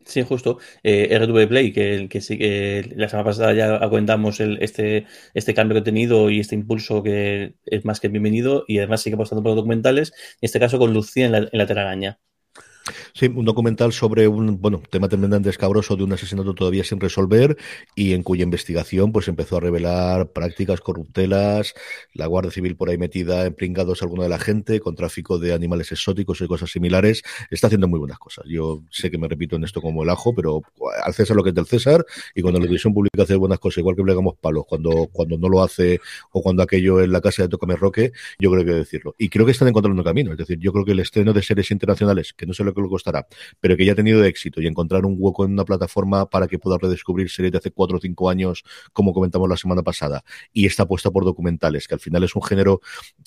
[0.05, 0.59] Sí, justo.
[0.83, 5.81] Eh, RW Play, que, sí que la semana pasada ya comentamos este, este cambio que
[5.81, 9.55] ha tenido y este impulso que es más que bienvenido y además sigue apostando por
[9.55, 12.21] documentales, en este caso con Lucía en la, en la telaraña.
[13.13, 17.57] Sí, un documental sobre un bueno tema tremendamente escabroso de un asesinato todavía sin resolver
[17.95, 21.75] y en cuya investigación pues empezó a revelar prácticas corruptelas,
[22.15, 25.53] la Guardia Civil por ahí metida en pringados alguna de la gente, con tráfico de
[25.53, 27.23] animales exóticos y cosas similares.
[27.51, 28.45] Está haciendo muy buenas cosas.
[28.49, 30.63] Yo sé que me repito en esto como el ajo, pero
[31.05, 33.79] al César lo que es del César y cuando la televisión pública hace buenas cosas,
[33.79, 36.01] igual que plegamos palos, cuando, cuando no lo hace
[36.33, 39.15] o cuando aquello en la casa de Tocame Roque, yo creo que decirlo.
[39.19, 40.33] Y creo que están encontrando un camino.
[40.33, 42.83] Es decir, yo creo que el estreno de series internacionales, que no se lo que
[42.83, 43.27] lo costará,
[43.61, 46.59] pero que ya ha tenido éxito y encontrar un hueco en una plataforma para que
[46.59, 50.67] pueda redescubrir series de hace cuatro o cinco años, como comentamos la semana pasada, y
[50.67, 52.81] está puesta por documentales, que al final es un género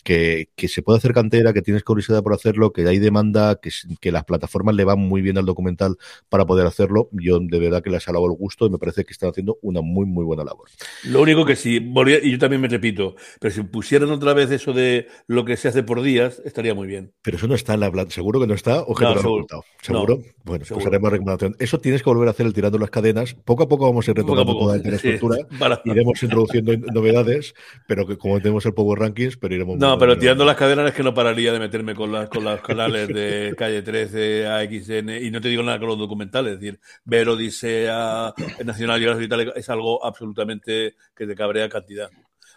[0.04, 3.72] que, que se puede hacer cantera, que tienes curiosidad por hacerlo, que hay demanda, que,
[4.00, 5.98] que las plataformas le van muy bien al documental
[6.30, 7.10] para poder hacerlo.
[7.12, 9.58] Yo de verdad que les ha dado el gusto y me parece que están haciendo
[9.62, 10.70] una muy, muy buena labor.
[11.04, 11.80] Lo único que sí,
[12.24, 15.68] y yo también me repito, pero si pusieran otra vez eso de lo que se
[15.68, 17.14] hace por días, estaría muy bien.
[17.22, 19.41] Pero eso no está en la seguro que no está o no,
[19.82, 20.20] seguro.
[20.44, 21.56] Bueno, pues haremos recomendación.
[21.60, 23.34] Eso tienes que volver a hacer el tirando las cadenas.
[23.34, 25.38] Poco a poco vamos a ir retomando toda la estructura.
[25.86, 27.54] Iremos introduciendo novedades,
[27.88, 29.78] pero que como tenemos el Power Rankings, pero iremos.
[29.78, 32.62] No, pero tirando las cadenas es que no pararía de meterme con las con los
[32.62, 36.80] canales de calle 13, AXN, y no te digo nada con los documentales, es decir,
[37.04, 42.10] ver Odisea, Nacional Geographic y tal, es algo absolutamente que te cabrea cantidad.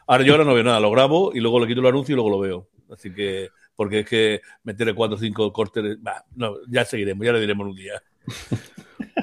[0.07, 2.17] Ahora yo ahora no veo nada, lo grabo y luego le quito el anuncio y
[2.17, 2.69] luego lo veo.
[2.91, 5.99] Así que, porque es que meterle cuatro o cinco cortes,
[6.35, 8.03] no, ya seguiremos, ya le diremos un día.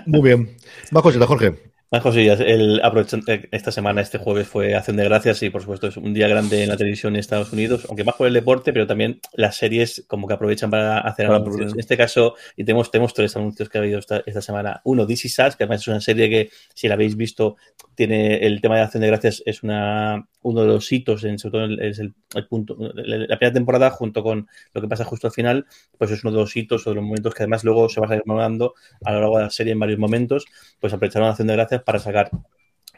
[0.05, 0.57] Muy bien.
[0.91, 1.70] Más cositas, Jorge.
[1.91, 2.39] Más cosillas.
[2.39, 6.13] El, eh, esta semana, este jueves, fue Acción de Gracias y, por supuesto, es un
[6.13, 9.19] día grande en la televisión en Estados Unidos, aunque más por el deporte, pero también
[9.33, 11.73] las series como que aprovechan para hacer anuncios.
[11.73, 14.79] En este caso, y tenemos, tenemos tres anuncios que ha habido esta, esta semana.
[14.85, 17.57] Uno, DC Sass, que además es una serie que, si la habéis visto,
[17.93, 21.51] tiene el tema de Acción de Gracias, es una, uno de los hitos, en, sobre
[21.51, 22.13] todo es el,
[22.47, 25.65] punto, la primera temporada, junto con lo que pasa justo al final,
[25.97, 28.07] pues es uno de los hitos o de los momentos que además luego se va
[28.09, 30.45] a ir a lo largo de la serie en varios momentos,
[30.79, 32.31] pues aprovecharon Acción de Gracias para sacar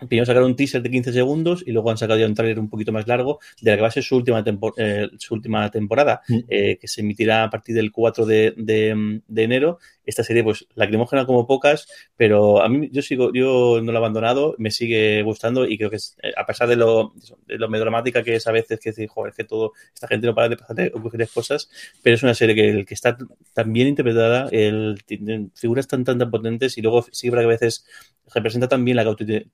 [0.08, 2.70] Primero sacaron un teaser de 15 segundos y luego han sacado ya un trailer un
[2.70, 4.44] poquito más largo de la que va a ser su última,
[4.78, 6.40] eh, su última temporada, mm.
[6.48, 9.80] eh, que se emitirá a partir del 4 de, de, enero.
[10.06, 14.02] Esta serie, pues, lacrimógena como pocas, pero a mí yo sigo, yo no la he
[14.02, 17.14] abandonado, me sigue gustando y creo que eh, a pesar de lo,
[17.48, 20.36] de lo melodramática que es a veces, que decir, joder, que todo, esta gente no
[20.36, 21.70] para de pasar ocurrir cosas,
[22.02, 23.18] pero es una serie que, que está
[23.54, 24.98] tan bien interpretada, el,
[25.56, 27.86] figuras tan, tan, tan potentes y luego sí que a veces
[28.34, 29.06] representa también la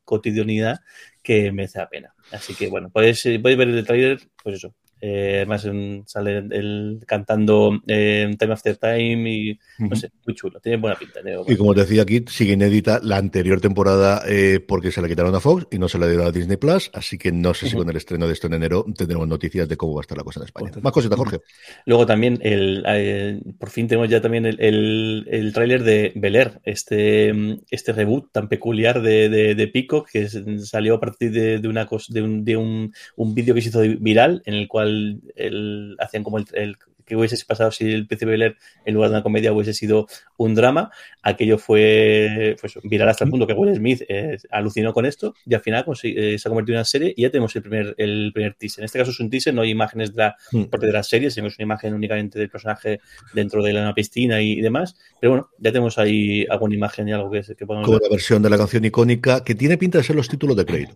[0.03, 0.79] cotidianidad
[1.23, 2.13] que merece la pena.
[2.31, 5.67] Así que bueno, podéis, podéis ver el trailer, pues eso, eh, además
[6.05, 11.19] sale el cantando eh, Time After Time y no sé, muy chulo, tiene buena pinta.
[11.47, 15.35] Y como te decía aquí, sigue inédita la anterior temporada eh, porque se la quitaron
[15.35, 17.75] a Fox y no se la dieron a Disney Plus, así que no sé si
[17.75, 20.23] con el estreno de esto en enero tendremos noticias de cómo va a estar la
[20.23, 20.71] cosa en España.
[20.81, 21.39] Más cositas, Jorge.
[21.85, 27.33] Luego también, el, por fin tenemos ya también el, el, el tráiler de Bel este,
[27.69, 31.87] este reboot tan peculiar de, de, de Pico que salió a partir de, de una
[32.09, 34.88] de un, de un, un vídeo que se hizo viral en el cual
[35.35, 39.23] el, hacían como el, que hubiese pasado si el Príncipe Bel en lugar de una
[39.23, 40.91] comedia hubiese sido un drama.
[41.21, 45.53] Aquello fue pues, viral hasta el punto que Will Smith eh, alucinó con esto y
[45.53, 48.31] al final eh, se ha convertido en una serie y ya tenemos el primer, el
[48.33, 48.81] primer teaser.
[48.81, 50.63] En este caso es un teaser, no hay imágenes de la mm.
[50.65, 53.01] parte de la serie, sino es una imagen únicamente del personaje
[53.33, 54.95] dentro de la piscina y, demás.
[55.19, 58.41] Pero bueno, ya tenemos ahí alguna imagen y algo que, que podemos Como la versión
[58.41, 60.95] de la canción icónica que tiene pinta de ser los títulos de crédito.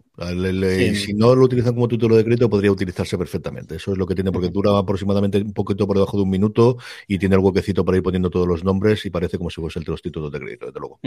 [0.96, 3.76] Si no lo utilizan como título de crédito, podría utilizarse perfectamente.
[3.76, 6.78] Eso es lo que tiene, porque dura aproximadamente un poquito por debajo de un minuto
[7.08, 9.80] y tiene el huequecito para ir poniendo todos los nombres y parece como si fuese
[9.80, 11.00] el de los títulos de crédito, desde luego.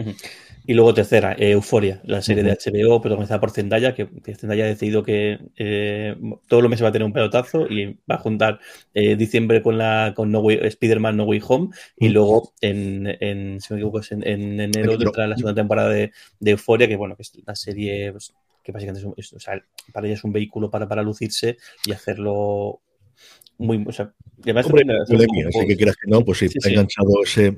[0.67, 5.03] Y luego tercera, Euforia, la serie de HBO protagonizada por Zendaya, que, Zendaya ha decidido
[5.03, 6.17] que eh,
[6.49, 8.61] todos los meses va a tener un pelotazo y va a juntar
[8.95, 13.73] eh, diciembre con la con no Spider-Man No Way Home y luego en, en, si
[13.73, 17.23] me equivoco, en, en enero tendrá la segunda temporada de, de, Euforia, que bueno, que
[17.23, 20.89] es la serie pues, que básicamente es, o sea, para ella es un vehículo para,
[20.89, 22.81] para lucirse y hacerlo
[23.59, 27.57] muy, o sea, además Hombre, así que quieras que no, pues sí, ha enganchado ese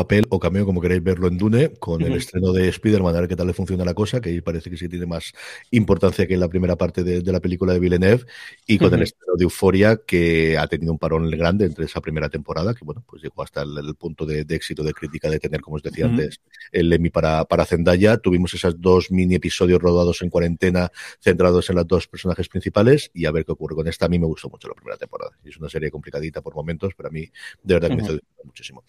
[0.00, 3.28] papel o cameo, como queréis verlo en Dune, con el estreno de Spider-Man, a ver
[3.28, 5.32] qué tal le funciona la cosa, que ahí parece que sí tiene más
[5.70, 8.24] importancia que en la primera parte de, la película de Villeneuve,
[8.66, 12.30] y con el estreno de Euforia, que ha tenido un parón grande entre esa primera
[12.30, 15.76] temporada, que bueno, pues llegó hasta el, punto de, éxito de crítica de tener, como
[15.76, 16.40] os decía antes,
[16.72, 18.16] el Emmy para, para Zendaya.
[18.16, 23.26] Tuvimos esos dos mini episodios rodados en cuarentena, centrados en las dos personajes principales, y
[23.26, 24.06] a ver qué ocurre con esta.
[24.06, 25.32] A mí me gustó mucho la primera temporada.
[25.44, 27.28] Es una serie complicadita por momentos, pero a mí
[27.62, 28.82] de verdad que me hizo muchísimo.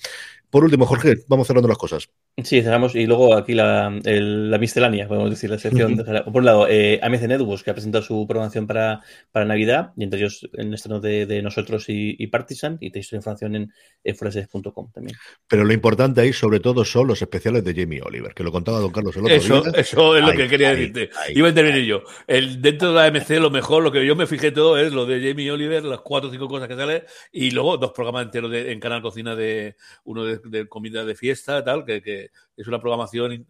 [0.52, 2.10] Por último, Jorge, vamos cerrando las cosas.
[2.38, 2.96] Sí, cerramos.
[2.96, 3.90] Y luego aquí la,
[4.60, 5.98] miscelánea, podemos decir, la sección.
[5.98, 10.04] por un lado, eh, AMC Networks, que ha presentado su programación para, para Navidad, y
[10.04, 14.16] entre ellos el estreno de, de Nosotros y, Partisan, y tenéis información en, en
[14.94, 15.18] también.
[15.48, 18.80] Pero lo importante ahí, sobre todo, son los especiales de Jamie Oliver, que lo contaba
[18.80, 19.72] don Carlos el otro eso, día.
[19.76, 21.10] Eso es lo que quería decirte.
[21.36, 22.04] Iba a intervenir yo.
[22.28, 25.06] El, dentro de la AMC, lo mejor, lo que yo me fijé todo es lo
[25.06, 28.50] de Jamie Oliver, las cuatro o cinco cosas que sale, y luego dos programas enteros
[28.50, 32.80] de, en Canal Cocina de uno de, comida de fiesta, tal, que, que es una
[32.80, 33.48] programación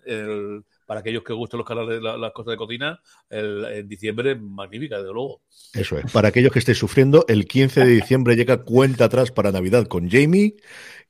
[0.86, 5.42] para aquellos que gusten los canales, las cosas de cocina, en diciembre magnífica, desde luego.
[5.74, 6.12] Eso es.
[6.12, 10.10] Para aquellos que estéis sufriendo, el 15 de diciembre llega cuenta atrás para Navidad con
[10.10, 10.56] Jamie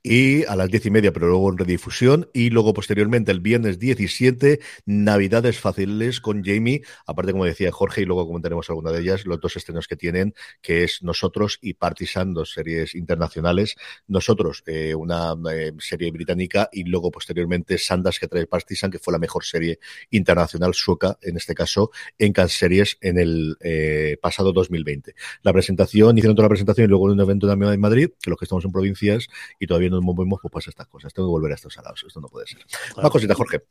[0.04, 2.30] y a las diez y media, pero luego en redifusión.
[2.34, 6.82] Y luego, posteriormente, el viernes 17, Navidades Fáciles con Jamie.
[7.06, 10.34] Aparte, como decía Jorge, y luego comentaremos alguna de ellas, los dos estrenos que tienen,
[10.62, 13.76] que es Nosotros y Partisan, dos series internacionales.
[14.08, 19.14] Nosotros, eh, una eh, serie británica, y luego, posteriormente, Sandas, que trae Partisan, que fue
[19.14, 24.52] la mejor serie internacional sueca, en este caso, en Cannes Series en el eh, pasado
[24.52, 25.14] 2020.
[25.44, 28.40] La presentación, hicieron toda la presentación y luego un evento también en Madrid, que los
[28.40, 29.28] que estamos en provincias
[29.60, 31.14] y todavía nos movemos, pues pasa estas cosas.
[31.14, 32.04] Tengo que volver a estos salados.
[32.06, 32.62] Esto no puede ser.
[32.98, 33.62] Más cositas, Jorge.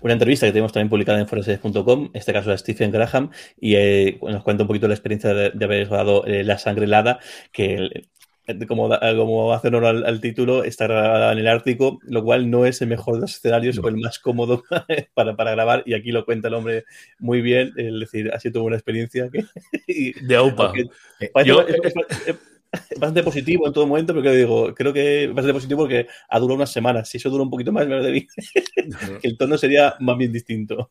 [0.00, 4.18] Una entrevista que tenemos también publicada en foreseries.com, este caso de Stephen Graham, y eh,
[4.22, 7.20] nos cuenta un poquito la experiencia de, haber jugado eh, La Sangre Helada,
[7.52, 8.06] que
[8.68, 12.80] como, como hace honor al, título, está grabada en el Ártico, lo cual no es
[12.80, 14.62] el mejor de los escenarios o el más cómodo
[15.14, 15.82] para, para, grabar.
[15.84, 16.84] Y aquí lo cuenta el hombre
[17.18, 19.44] muy bien, es decir, ha sido una experiencia que,
[20.22, 20.72] de AUPA.
[21.20, 21.30] Eh,
[22.98, 26.72] bastante positivo en todo momento, pero digo, creo que bastante positivo porque ha durado unas
[26.72, 27.08] semanas.
[27.08, 28.26] Si eso dura un poquito más, me
[29.20, 30.90] que el tono sería más bien distinto.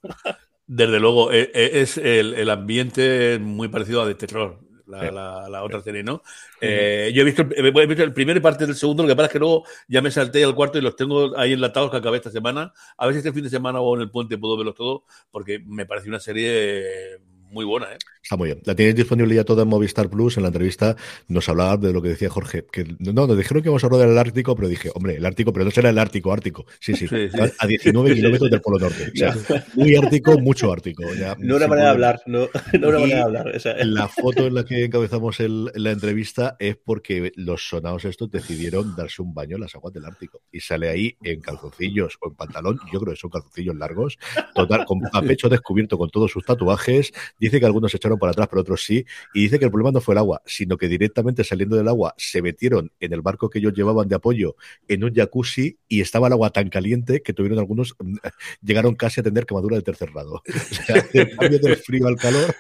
[0.68, 5.82] Desde luego, eh, eh, es el, el ambiente muy parecido a de terror la, otra
[5.82, 6.22] serie, ¿no?
[6.62, 9.28] Eh, yo he visto, he visto el primer y parte del segundo, lo que pasa
[9.28, 12.18] es que luego ya me salté al cuarto y los tengo ahí enlatados que acabé
[12.18, 12.74] esta semana.
[12.98, 15.60] A ver si este fin de semana o en el puente puedo verlos todos, porque
[15.60, 17.20] me parece una serie
[17.50, 17.98] muy buena, ¿eh?
[18.26, 18.60] Está muy bien.
[18.66, 20.38] La tienes disponible ya toda en Movistar Plus.
[20.38, 20.96] En la entrevista
[21.28, 22.66] nos hablaba de lo que decía Jorge.
[22.72, 25.54] Que no, nos dijeron que íbamos a hablar del Ártico, pero dije, hombre, el Ártico,
[25.54, 26.66] pero no será el Ártico, Ártico.
[26.80, 27.06] Sí, sí.
[27.60, 29.12] A 19 kilómetros del Polo Norte.
[29.14, 29.36] O sea,
[29.76, 31.04] muy Ártico, mucho Ártico.
[31.38, 32.22] no una manera de hablar.
[32.26, 33.62] No, no una manera de hablar.
[33.86, 38.96] La foto en la que encabezamos el, la entrevista es porque los sonados estos decidieron
[38.96, 40.42] darse un baño en las aguas del Ártico.
[40.52, 42.80] Y sale ahí en calzoncillos o en pantalón.
[42.92, 44.18] Yo creo que son calzoncillos largos.
[44.56, 47.14] Total, con, a pecho descubierto con todos sus tatuajes.
[47.40, 49.06] Dice que algunos se para atrás, pero otros sí.
[49.34, 52.14] Y dice que el problema no fue el agua, sino que directamente saliendo del agua
[52.18, 54.56] se metieron en el barco que ellos llevaban de apoyo
[54.88, 58.16] en un jacuzzi y estaba el agua tan caliente que tuvieron algunos, mm,
[58.62, 60.42] llegaron casi a tener quemadura de tercer grado.
[60.76, 62.54] O sea, el cambio del frío al calor.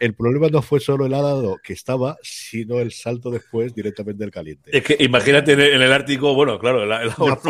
[0.00, 4.30] El problema no fue solo el helado que estaba, sino el salto después directamente del
[4.30, 4.76] caliente.
[4.76, 7.40] Es que imagínate en el, Ártico, bueno, claro, el, agua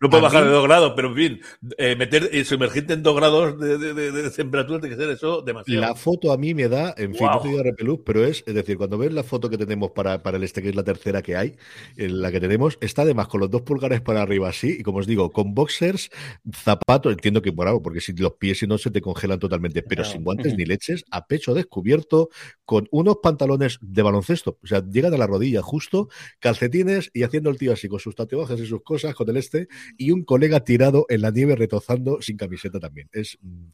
[0.00, 1.40] no, puede bajar de dos grados, pero en fin,
[1.78, 5.80] eh, meter, y sumergirte en dos grados de, de temperatura tiene que ser eso demasiado.
[5.80, 8.54] La foto a mí me da, en fin, no te digo repelús, pero es, es
[8.54, 11.22] decir, cuando ves la foto que tenemos para, para el este, que es la tercera
[11.22, 11.56] que hay,
[11.96, 14.98] en la que tenemos, está además con los dos pulgares para arriba así, y como
[14.98, 16.10] os digo, con boxers,
[16.52, 19.82] zapatos, entiendo que por algo, porque si los pies si no se te congelan totalmente,
[19.82, 22.28] pero sin guantes ni leches, a pecho descubierto,
[22.64, 26.08] con unos pantalones de baloncesto, o sea, llegan a la rodilla justo,
[26.40, 29.68] calcetines y haciendo el tío así, con sus tatuajes y sus cosas, con el este,
[29.98, 33.08] y un colega tirado en la nieve retozando sin camiseta también.
[33.12, 33.66] Es, mm,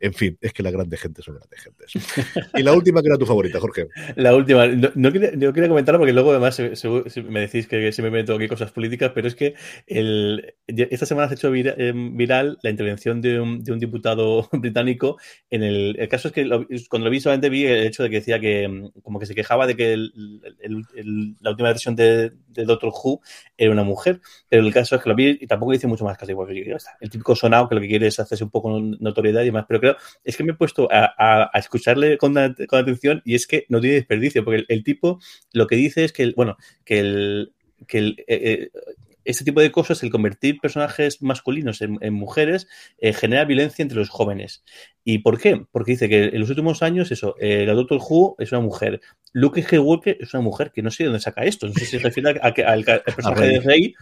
[0.00, 1.92] en fin, es que la grande gente son grandes gentes.
[2.54, 3.88] Y la última que era tu favorita, Jorge.
[4.16, 4.66] La última.
[4.66, 9.12] No, quería, comentarla porque luego además me decís que, se me meto aquí cosas políticas,
[9.14, 9.54] pero es que
[9.86, 15.18] el, esta semana se ha hecho em, viral la intervención de un, diputado británico.
[15.50, 16.48] En el, caso es que
[16.88, 19.34] cuando lo vi solamente vi el hecho de que decía que em, como que se
[19.34, 23.22] quejaba de que la última versión de, Doctor Who
[23.56, 26.18] era una mujer, pero el caso es que lo vi y tampoco dice mucho más
[26.18, 26.50] casi igual.
[27.00, 29.80] El típico sonado que lo que quiere es hacerse un poco notoriedad y demás, pero
[29.80, 33.80] creo es que me he puesto a, a escucharle con, atención y es que no
[33.80, 35.18] tiene desperdicio, porque el, tipo
[35.52, 37.52] lo que dice es que, bueno, que el,
[37.86, 38.70] que el, eh, eh,
[39.24, 44.08] este tipo de cosas, el convertir personajes masculinos en, mujeres, eh, genera violencia entre los
[44.08, 44.62] jóvenes.
[45.04, 45.64] ¿Y por qué?
[45.70, 49.00] Porque dice que en los últimos años, eso, la Doctor Who es una mujer,
[49.32, 51.98] Luke Skywalker es una mujer, que no sé de dónde saca esto, no sé si
[51.98, 53.94] se refiere a, al, personaje de Rey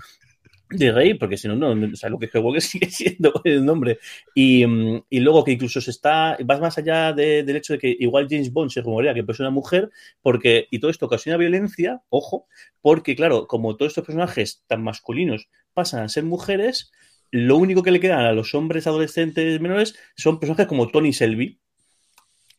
[0.70, 3.98] de Rey, porque si no, no, o sea, lo que Skywalker sigue siendo el nombre.
[4.34, 7.96] Y, mm, y, luego que incluso se está, vas más allá del hecho de que
[7.98, 9.90] igual James Bond se rumorea que es una mujer,
[10.22, 12.46] porque, y todo esto ocasiona violencia, ojo,
[12.80, 16.90] porque claro, como todos estos personajes tan masculinos pasan a ser mujeres,
[17.30, 21.60] lo único que le quedan a los hombres adolescentes menores son personajes como Tony Selby,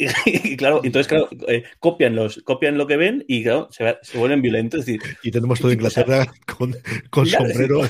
[0.26, 4.42] y, claro, entonces, claro, eh, copian, los, copian lo que ven y claro, se, vuelven
[4.42, 4.86] violentos.
[4.88, 6.26] y tenemos toda Inglaterra
[6.58, 6.76] con,
[7.10, 7.82] con sombrero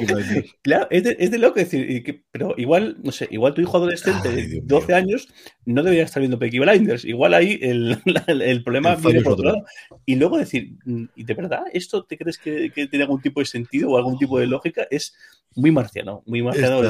[0.62, 4.30] Claro, es de, es de loco decir, pero igual, no sé, igual tu hijo adolescente
[4.30, 5.28] de 12 años
[5.64, 7.04] no debería estar viendo Peaky Blinders.
[7.04, 9.64] Igual ahí el, el, problema viene por otro lado.
[10.06, 10.72] Y luego decir,
[11.14, 14.18] ¿y de verdad esto te crees que, que, tiene algún tipo de sentido o algún
[14.18, 14.86] tipo de lógica?
[14.90, 15.14] Es
[15.54, 16.82] muy marciano, muy marciano.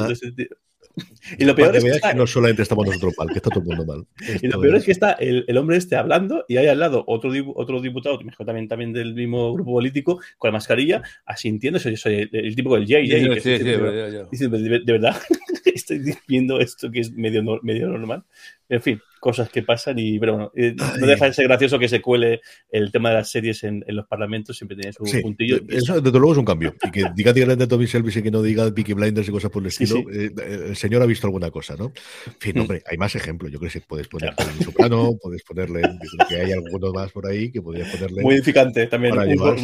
[1.37, 3.85] Y lo peor es que, no solamente estamos nosotros mal, que está todo el mundo
[3.85, 4.05] mal.
[4.41, 7.31] y lo peor es que está el, hombre este hablando y hay al lado otro,
[7.55, 11.79] otro diputado, también, también del mismo grupo político, con la mascarilla, asintiendo.
[11.79, 13.07] Soy, soy el, tipo del Jay.
[13.07, 15.15] Dice, de, verdad,
[15.65, 18.23] estoy viendo esto que es medio, medio normal.
[18.71, 21.89] En fin, cosas que pasan y, pero bueno, eh, no deja de ser gracioso que
[21.89, 22.39] se cuele
[22.71, 25.59] el tema de las series en, los parlamentos, siempre tiene su puntillo.
[25.67, 26.73] Eso, desde luego, es un cambio.
[26.81, 29.61] Y que diga de Tommy Selvis y que no diga Vicky Blinders y cosas por
[29.61, 30.31] el estilo, eh,
[30.69, 31.91] el señor ha visto alguna cosa, ¿no?
[32.25, 32.61] En fin, mm.
[32.61, 33.51] hombre, hay más ejemplos.
[33.51, 35.81] Yo creo que puedes poner en Soprano, puedes ponerle,
[36.29, 38.21] que hay algunos más por ahí que podrías ponerle.
[38.21, 39.15] Muy edificante también.
[39.15, 39.55] Para un, llevar,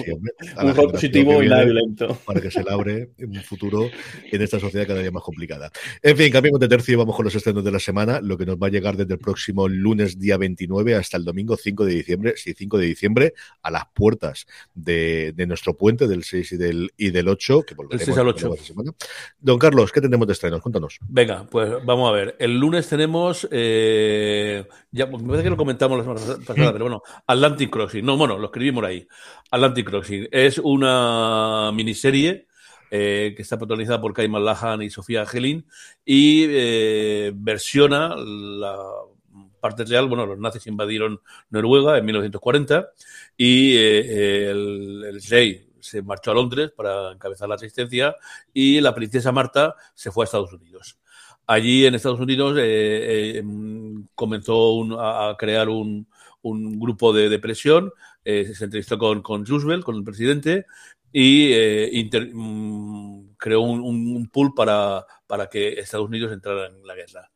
[0.66, 2.20] un, positivo y nada violento.
[2.26, 3.90] Para que se labre en un futuro
[4.30, 5.72] en esta sociedad cada día más complicada.
[6.04, 8.46] En fin, cambiamos de tercio y vamos con los estrenos de la semana, lo que
[8.46, 11.94] nos va a llegar desde el próximo lunes día 29 hasta el domingo 5 de
[11.94, 16.92] diciembre, sí, 5 de diciembre, a las puertas de, nuestro puente del 6 y del,
[16.98, 18.56] y del 8, que volveremos el 6 al 8.
[18.58, 18.92] Semana.
[19.40, 20.62] Don Carlos, ¿qué tenemos de estrenos?
[20.62, 21.00] Cuéntanos.
[21.08, 22.36] Venga, pues vamos a ver.
[22.40, 27.04] El lunes tenemos, eh, ya, me parece que lo comentamos la semana pasada, pero bueno,
[27.26, 28.06] Atlantic Crossing.
[28.06, 29.08] No, bueno, lo escribimos ahí.
[29.52, 32.48] Atlantic Crossing es una miniserie
[32.90, 35.66] eh, que está protagonizada por Kaiman Lahan y Sofía Angelin,
[36.06, 38.78] y eh, versiona la
[39.60, 41.20] parte real, bueno, los nazis invadieron
[41.50, 42.90] Noruega en 1940
[43.36, 48.16] y eh, el, rey se marchó a Londres para encabezar la resistencia
[48.54, 50.98] y la princesa Marta se fue a Estados Unidos.
[51.46, 52.58] Allí en Estados Unidos
[54.16, 56.08] comenzó a crear un,
[56.42, 57.92] grupo de depresión,
[58.24, 60.66] se entrevistó con, con Roosevelt, con el presidente,
[61.12, 67.32] y eh, mm, creó un, pool para, para, que Estados Unidos entrara en la guerra.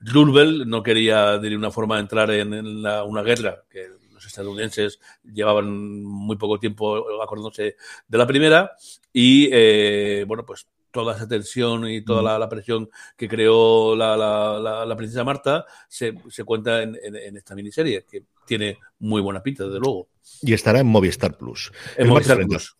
[0.00, 6.36] Roosevelt no quería de ninguna forma entrar en, una guerra que los estadounidenses llevaban muy
[6.36, 8.72] poco tiempo acordándose de la primera
[9.12, 14.96] y eh, bueno pues toda esa tensión y toda la, presión que creó la, la,
[14.96, 19.80] princesa Marta se, se cuenta en, en, esta miniserie que tiene muy buena pinta desde
[19.80, 20.08] luego
[20.42, 22.76] y estará en Movistar Plus en Movistar Plus.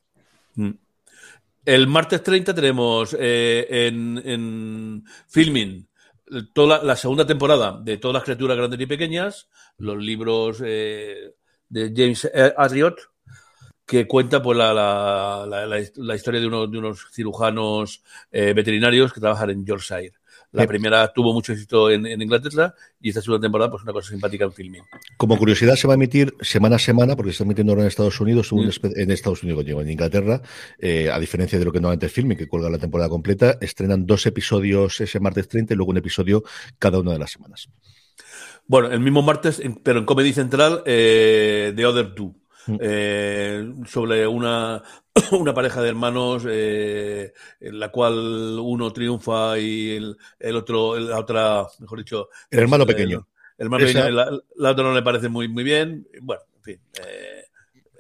[1.64, 5.88] El martes 30 tenemos eh, en, filming
[6.52, 9.48] toda la, segunda temporada de todas las criaturas grandes y pequeñas,
[9.78, 11.34] los libros eh,
[11.68, 12.98] de James Arriot,
[13.86, 19.64] que cuenta pues la, la, historia de, de unos cirujanos eh, veterinarios que trabajan en
[19.64, 20.14] Yorkshire.
[20.55, 24.44] La primera tuvo mucho éxito en, Inglaterra y esta segunda temporada, pues una cosa simpática
[24.44, 24.82] en filming.
[25.16, 27.88] Como curiosidad, se va a emitir semana a semana, porque se está emitiendo ahora en
[27.88, 28.70] Estados Unidos, mm.
[28.96, 30.40] en Estados Unidos, en Inglaterra,
[30.78, 34.07] eh, a diferencia de lo que normalmente es filming, que cuelga la temporada completa, estrenan
[34.07, 36.44] dos episodios ese martes 30 y luego un episodio
[36.78, 37.68] cada una de las semanas.
[38.66, 42.34] Bueno, el mismo martes, pero en Comedy Central, eh, The Other Two.
[42.67, 42.77] Mm.
[42.81, 44.83] Eh, sobre una,
[45.33, 49.97] una pareja de hermanos eh, en la cual uno triunfa y
[50.39, 52.29] el, otro, la otra, mejor dicho...
[52.51, 53.29] El hermano pequeño.
[53.57, 56.07] El, hermano pequeño, la, otra no le parece muy, muy bien.
[56.23, 56.81] Bueno, en fin.
[57.07, 57.43] Eh,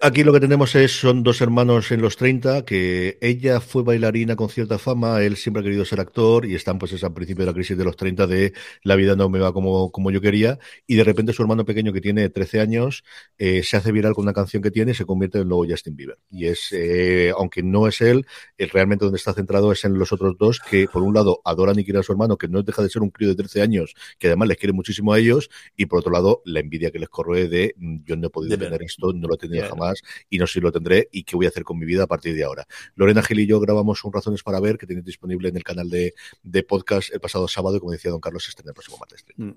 [0.06, 4.36] Aquí lo que tenemos es, son dos hermanos en los 30, que ella fue bailarina
[4.36, 7.42] con cierta fama, él siempre ha querido ser actor y están pues es al principio
[7.42, 8.52] de la crisis de los 30 de
[8.82, 11.90] la vida no me va como, como yo quería y de repente su hermano pequeño
[11.94, 13.02] que tiene 13 años
[13.38, 15.96] eh, se hace viral con una canción que tiene y se convierte en nuevo Justin
[15.96, 16.18] Bieber.
[16.30, 18.26] Y es, eh, aunque no es él,
[18.58, 21.78] es realmente donde está centrado es en los otros dos que por un lado adoran
[21.78, 23.94] y quieren a su hermano, que no deja de ser un crío de 13 años,
[24.18, 25.48] que además les quiere muchísimo a ellos
[25.78, 28.58] y por otro lado la envidia que les corroe de mm, yo no he podido
[28.58, 29.93] tener esto, no lo he tenido jamás
[30.30, 32.06] y no sé si lo tendré y qué voy a hacer con mi vida a
[32.06, 32.66] partir de ahora.
[32.94, 35.90] Lorena Gil y yo grabamos un Razones para Ver que tenéis disponible en el canal
[35.90, 36.14] de,
[36.62, 39.24] podcast el pasado sábado y como decía don Carlos, este en el próximo martes.
[39.36, 39.50] Mm.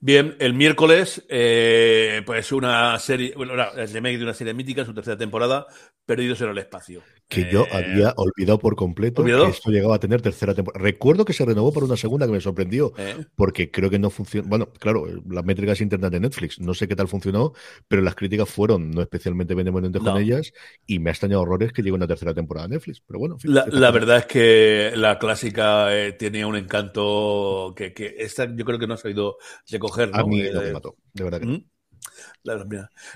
[0.00, 4.94] Bien, el miércoles, eh, pues una serie, bueno, el remake de una serie mítica, su
[4.94, 5.66] tercera temporada,
[6.06, 7.02] Perdidos en el Espacio.
[7.28, 10.82] Que yo eh, había olvidado por completo que esto llegaba a tener tercera temporada.
[10.82, 13.26] Recuerdo que se renovó por una segunda que me sorprendió, eh.
[13.36, 14.48] porque creo que no funcionó.
[14.48, 17.52] Bueno, claro, las métricas internas de Netflix, no sé qué tal funcionó,
[17.88, 20.54] pero las críticas fueron no especialmente benevolentes con ellas
[20.86, 23.02] y me ha extrañado horrores que llegue una tercera temporada de Netflix.
[23.06, 28.64] Pero bueno, la, verdad es que la clásica tenía un encanto que, que esta yo
[28.64, 29.36] creo que no ha sabido
[29.70, 31.64] recoger a mí lo que mató, de verdad que ¿Mm?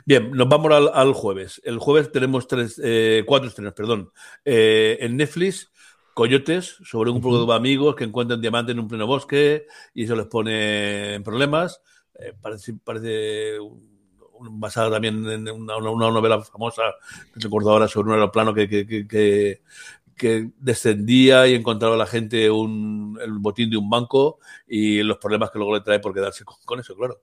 [0.04, 1.60] Bien, nos vamos al, jueves.
[1.64, 4.12] El jueves tenemos tres, eh, cuatro estrenos, perdón.
[4.44, 5.70] Eh, en Netflix,
[6.14, 10.14] Coyotes, sobre un grupo de amigos que encuentran diamantes en un pleno bosque y eso
[10.14, 11.80] les pone en problemas.
[12.18, 13.58] Eh, parece, parece
[14.50, 16.82] basada también en una, novela famosa,
[17.34, 19.62] recuerdo ahora, sobre un aeroplano que, que, que
[20.58, 25.50] descendía y encontraba a la gente un, el botín de un banco y los problemas
[25.50, 27.22] que luego le trae por quedarse con, eso, claro.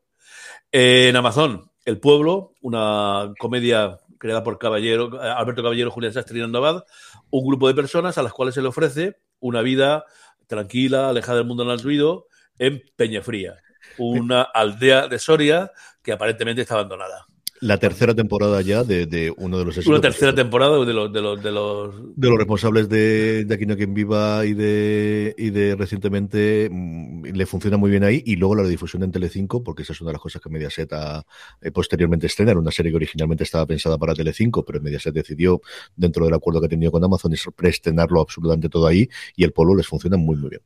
[0.72, 6.84] en Amazon, El Pueblo, una comedia creada por Caballero, Alberto Caballero, Julián Sastre y Abad,
[7.32, 10.06] un grupo de personas a las cuales se le ofrece una vida
[10.47, 12.28] tranquila, alejada del mundo del ruido,
[12.58, 13.56] en Peñafría,
[13.97, 15.72] una aldea de Soria
[16.04, 17.29] que aparentemente está abandonada.
[17.62, 21.43] La tercera temporada ya de, uno de los Una tercera temporada de los de los
[21.43, 25.76] de los, de los responsables de, de Aquí no quien viva y de y de
[25.76, 28.24] recientemente mm, le funciona muy bien ahí.
[28.26, 30.91] Y luego la redifusión en Telecinco porque esa es una de las cosas que Mediaset
[30.93, 31.26] ha
[31.62, 35.62] eh, posteriormente estrenar una serie que originalmente estaba pensada para Telecinco pero Mediaset decidió
[35.95, 39.10] dentro del acuerdo que ha tenido con Amazon preestrenarlo absolutamente todo ahí.
[39.36, 40.62] Y el polo les funciona muy muy bien.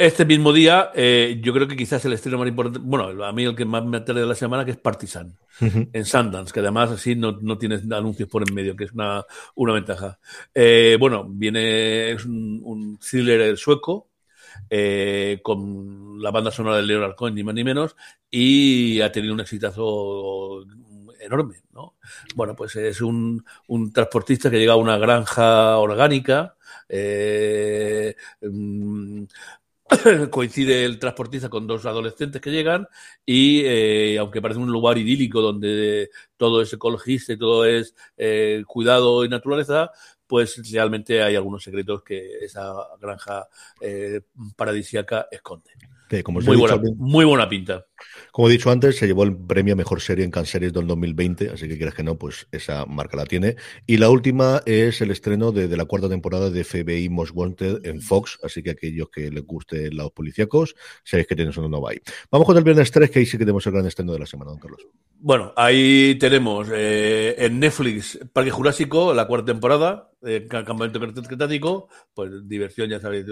[0.00, 3.44] Este mismo día, eh, yo creo que quizás el estreno más importante, bueno, a mí
[3.44, 6.90] el que más me atrae de la semana, que es Partisan, en Sundance, que además
[6.90, 9.26] así no, no tienes anuncios por en medio, que es una,
[9.56, 10.18] una ventaja.
[10.54, 14.08] Eh, bueno, viene, es un, thriller sueco,
[14.70, 17.94] eh, con la banda sonora de Leonard Cohen, ni más ni menos,
[18.30, 20.64] y ha tenido un exitazo
[21.20, 21.96] enorme, ¿no?
[22.34, 26.56] Bueno, pues es un, un transportista que llega a una granja orgánica,
[26.88, 29.24] eh, mm,
[30.30, 32.86] coincide el transportista con dos adolescentes que llegan
[33.24, 38.62] y eh, aunque parece un lugar idílico donde todo es ecologista y todo es eh,
[38.66, 39.90] cuidado y naturaleza,
[40.26, 43.48] pues realmente hay algunos secretos que esa granja
[43.80, 44.20] eh,
[44.56, 45.70] paradisíaca esconde.
[46.28, 47.84] muy, buena, muy buena pinta.
[48.32, 51.50] Como he dicho antes, se llevó el premio a Mejor Serie en Canseries del 2020,
[51.50, 53.56] así que quieras que no, pues esa marca la tiene.
[53.86, 58.00] Y la última es el estreno de, la cuarta temporada de FBI Most Wanted en
[58.00, 60.74] Fox, así que aquellos que les guste los policíacos,
[61.04, 61.98] sabéis que tienes uno no va ahí.
[62.30, 64.26] Vamos con el viernes 3, que ahí sí que tenemos el gran estreno de la
[64.26, 64.86] semana, don Carlos.
[65.18, 72.46] Bueno, ahí tenemos eh, en Netflix Parque Jurásico, la cuarta temporada, eh, Campamento Cretático, pues
[72.46, 73.24] diversión, ya sabéis,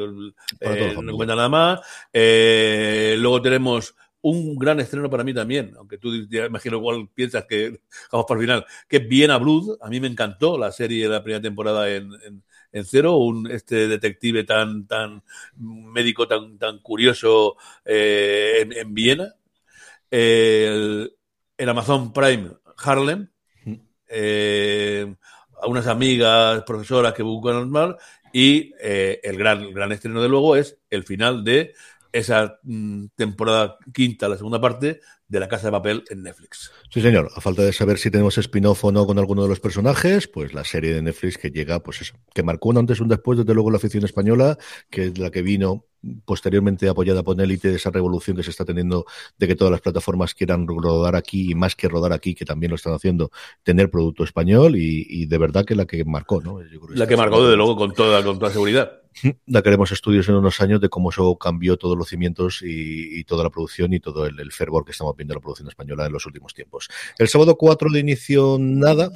[0.60, 1.80] eh, no cuenta nada más.
[2.12, 7.44] Eh, luego tenemos un gran estreno para mí también, aunque tú ya imagino igual piensas
[7.46, 7.80] que
[8.12, 9.78] vamos para el final, que es Viena Blood.
[9.80, 12.10] A mí me encantó la serie de la primera temporada en,
[12.72, 15.22] en, Cero, un, este detective tan, tan
[15.56, 19.34] médico, tan, tan curioso eh, en, Viena.
[20.10, 21.10] el,
[21.58, 23.28] Amazon Prime Harlem,
[24.08, 25.14] eh,
[25.60, 27.96] a unas amigas, profesoras que buscan mal,
[28.32, 31.74] y eh, el, gran, el gran estreno de luego es el final de
[32.12, 36.72] esa mm, temporada quinta, la segunda parte de La Casa de Papel en Netflix.
[36.90, 37.30] Sí, señor.
[37.34, 40.54] A falta de saber si tenemos spin-off o no con alguno de los personajes, pues
[40.54, 43.38] la serie de Netflix que llega, pues eso, que marcó un antes y un después,
[43.38, 44.56] desde luego, la afición española,
[44.90, 45.84] que es la que vino
[46.24, 49.04] posteriormente apoyada por Elite, esa revolución que se está teniendo
[49.36, 52.70] de que todas las plataformas quieran rodar aquí y más que rodar aquí, que también
[52.70, 53.30] lo están haciendo,
[53.62, 56.60] tener producto español y, de verdad que la que marcó, ¿no?
[56.94, 58.97] la que marcó, desde luego, con toda, con toda seguridad.
[59.64, 63.50] Queremos estudios en unos años de cómo eso cambió todos los cimientos y, toda la
[63.50, 66.54] producción y todo el, fervor que estamos viendo en la producción española en los últimos
[66.54, 66.88] tiempos.
[67.18, 69.10] El sábado 4 de inicio nada,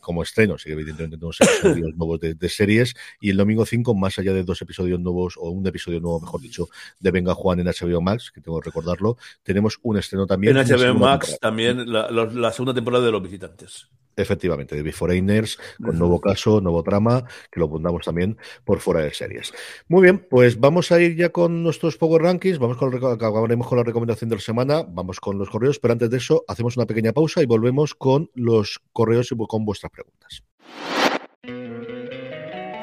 [0.00, 4.32] como estreno, sí evidentemente tenemos episodios nuevos de, series, y el domingo 5, más allá
[4.32, 6.68] de dos episodios nuevos, o un episodio nuevo, mejor dicho,
[7.00, 10.56] de Venga Juan en HBO Max, que tengo que recordarlo, tenemos un estreno también.
[10.56, 13.88] En HBO Max también la segunda temporada de Los Visitantes.
[14.16, 19.12] Efectivamente, de Foreigners, con nuevo caso, nuevo trama, que lo pondamos también por fuera de
[19.12, 19.52] series.
[19.88, 23.78] Muy bien, pues vamos a ir ya con nuestros Power Rankings, vamos con, acabaremos con
[23.78, 26.86] la recomendación de la semana, vamos con los correos, pero antes de eso hacemos una
[26.86, 30.42] pequeña pausa y volvemos con los correos y con vuestras preguntas.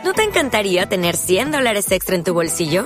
[0.04, 2.86] ¿No te encantaría tener 100 dólares extra en tu bolsillo?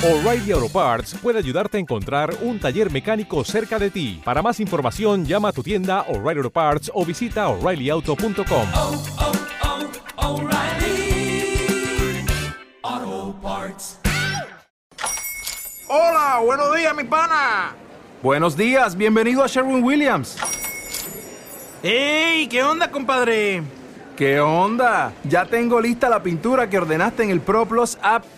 [0.00, 4.20] O'Reilly Auto Parts puede ayudarte a encontrar un taller mecánico cerca de ti.
[4.24, 8.68] Para más información, llama a tu tienda O'Reilly Auto Parts o visita oreillyauto.com.
[8.76, 9.32] Oh, oh,
[10.16, 10.48] oh,
[15.88, 17.74] Hola, buenos días, mi pana.
[18.22, 20.36] Buenos días, bienvenido a Sherwin Williams.
[21.82, 22.46] ¡Ey!
[22.46, 23.64] ¿Qué onda, compadre?
[24.16, 25.12] ¿Qué onda?
[25.24, 28.37] Ya tengo lista la pintura que ordenaste en el ProPlus app.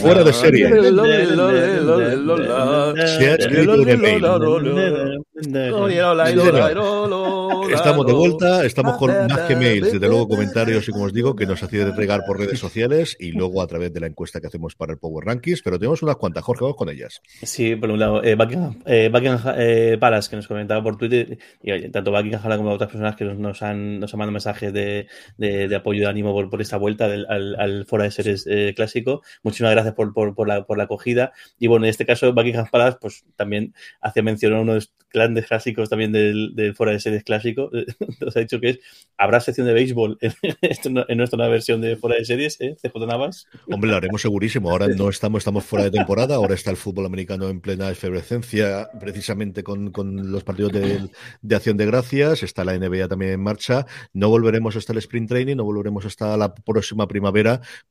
[0.00, 0.68] Fuera de serie.
[7.72, 11.36] Estamos de vuelta, estamos con más que mails, desde luego comentarios y como os digo,
[11.36, 14.46] que nos hacía regar por redes sociales y luego a través de la encuesta que
[14.46, 17.20] hacemos para el Power Rankings, pero tenemos unas cuantas, Jorge, vamos con ellas.
[17.42, 19.10] Sí, por un lado, eh, Buckingham, eh,
[19.58, 23.24] eh Palace, que nos comentaba por Twitter, y oye, tanto Buckingham como otras personas que
[23.24, 26.76] nos han, nos han mandado mensajes de, de, apoyo y de ánimo por, por esta
[26.76, 29.22] vuelta del, al, al Fora de Series eh, clásico.
[29.42, 31.32] Muchísimas gracias por, por, por, la, por la acogida.
[31.58, 34.92] Y bueno, en este caso, Buckingham Palace, pues también hace mención a uno de los
[35.14, 37.70] grandes clásicos también del, del Fora de Series clásico.
[38.20, 38.80] Nos ha dicho que es,
[39.16, 42.76] habrá sección de béisbol en, en nuestra nueva versión de Fora de Series, ¿eh?
[42.82, 43.46] CJ Navas.
[43.70, 44.70] Hombre, lo haremos segurísimo.
[44.70, 48.90] Ahora no estamos, estamos fuera de temporada, ahora está el fútbol americano en plena efervescencia,
[48.98, 51.08] precisamente con, con los partidos de,
[51.42, 53.86] de, acción de gracias, está la NBA también en marcha.
[54.12, 57.23] No volveremos hasta el sprint training, no volveremos hasta la próxima primavera,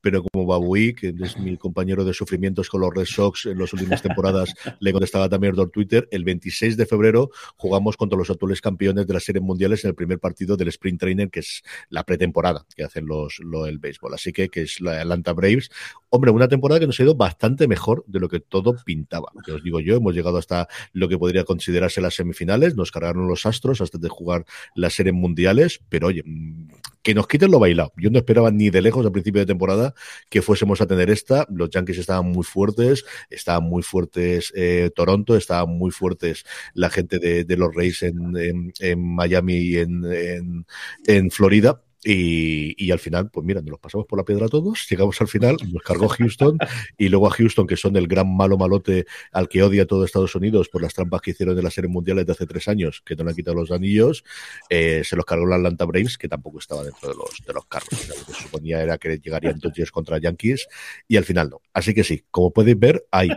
[0.01, 3.73] pero como Babui, que es mi compañero de sufrimientos con los Red Sox en las
[3.73, 8.61] últimas temporadas, le contestaba también por Twitter, el 26 de febrero jugamos contra los actuales
[8.61, 12.03] campeones de las series mundiales en el primer partido del sprint training, que es la
[12.03, 14.13] pretemporada que hacen los, lo, el béisbol.
[14.13, 15.69] Así que, que es la Atlanta Braves.
[16.09, 19.31] Hombre, una temporada que nos ha ido bastante mejor de lo que todo pintaba.
[19.45, 23.27] Que os digo yo, hemos llegado hasta lo que podría considerarse las semifinales, nos cargaron
[23.27, 26.67] los astros hasta de jugar las series mundiales, pero oye, mm,
[27.01, 27.91] que nos quiten lo bailado.
[27.97, 29.93] Yo no esperaba ni de lejos al principio de temporada
[30.29, 31.45] que fuésemos a tener esta.
[31.49, 36.43] Los Yankees estaban muy fuertes, estaban muy fuertes eh, Toronto, estaban muy fuertes
[36.73, 40.65] la gente de, de los Reyes en, en, en, Miami y en, en,
[41.05, 44.85] en Florida y, y, al final, pues mira, nos los pasamos por la piedra todos,
[44.89, 46.57] llegamos al final, nos cargó Houston
[46.97, 50.35] y luego a Houston, que son el gran malo malote al que odia todo Estados
[50.35, 53.15] Unidos por las trampas que hicieron en las series mundiales de hace tres años, que
[53.15, 54.23] no le han quitado los anillos,
[54.69, 57.65] eh, se los cargó la Atlanta Braves, que tampoco estaba dentro de los, de los
[57.65, 57.89] carros.
[57.91, 60.67] O sea, lo que se suponía era que llegarían Dodgers contra Yankees
[61.07, 61.61] y al final no.
[61.73, 63.29] Así que sí, como podéis ver, hay,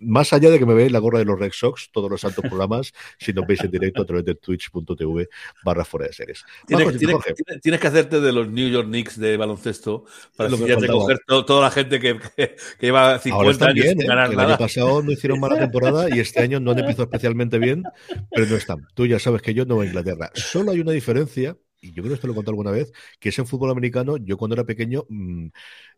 [0.00, 2.44] más allá de que me veáis la gorra de los Red Sox, todos los santos
[2.48, 5.28] programas, si nos veis en directo a través de twitch.tv
[5.64, 6.44] barra fuera de series.
[6.66, 7.16] Tienes, tienes,
[7.62, 10.04] tienes que hacerte de los New York Knicks de baloncesto
[10.36, 14.02] para lo que coger todo, toda la gente que, que, que lleva 50 años sin
[14.02, 14.06] ¿eh?
[14.06, 14.50] ganar el nada.
[14.50, 17.84] año pasado no hicieron mala temporada y este año no han empezado especialmente bien,
[18.30, 18.86] pero no están.
[18.94, 20.30] Tú ya sabes que yo no voy a Inglaterra.
[20.34, 23.28] Solo hay una diferencia, y yo creo que esto lo he contado alguna vez, que
[23.28, 25.04] es en fútbol americano, yo cuando era pequeño...
[25.08, 25.48] Mmm,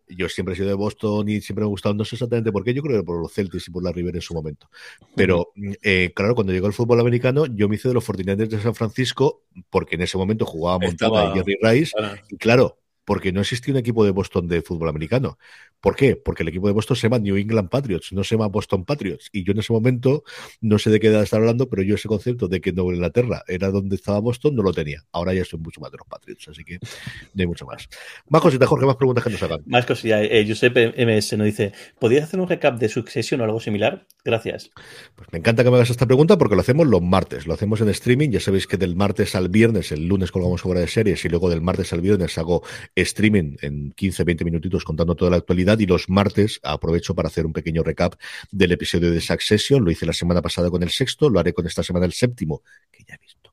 [0.09, 2.63] yo siempre he sido de Boston y siempre me ha gustado, no sé exactamente por
[2.65, 4.69] qué, yo creo que por los Celtics y por la River en su momento.
[5.15, 5.53] Pero
[5.83, 8.75] eh, claro, cuando llegó el fútbol americano, yo me hice de los 49 de San
[8.75, 11.93] Francisco, porque en ese momento jugaba Montana Estaba- y Jerry Rice,
[12.31, 15.39] y claro, porque no existía un equipo de Boston de fútbol americano.
[15.81, 16.17] ¿Por qué?
[16.17, 19.29] Porque el equipo de Boston se llama New England Patriots, no se llama Boston Patriots.
[19.33, 20.25] Y yo en ese momento,
[20.61, 23.45] no sé de qué edad estar hablando, pero yo ese concepto de que Nueva Inglaterra
[23.47, 25.05] era donde estaba Boston, no lo tenía.
[25.13, 27.89] Ahora ya soy mucho más de los Patriots, así que no hay mucho más.
[28.29, 29.63] Más cositas, Jorge, más preguntas que nos hagan.
[29.67, 30.27] Más cosillas.
[30.29, 34.09] Eh, Giuseppe MS nos dice: ¿Podrías hacer un recap de Succession o algo similar?
[34.25, 34.73] Gracias.
[35.15, 37.81] Pues me encanta que me hagas esta pregunta porque lo hacemos los martes, lo hacemos
[37.81, 38.31] en streaming.
[38.31, 41.49] Ya sabéis que del martes al viernes, el lunes colgamos obra de series y luego
[41.49, 42.65] del martes al viernes hago
[42.97, 47.47] streaming en 15, 20 minutitos contando toda la actualidad y los martes aprovecho para hacer
[47.47, 48.15] un pequeño recap
[48.51, 49.85] del episodio de Succession.
[49.85, 52.63] Lo hice la semana pasada con el sexto, lo haré con esta semana el séptimo,
[52.91, 53.53] que ya he visto.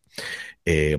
[0.65, 0.97] Eh,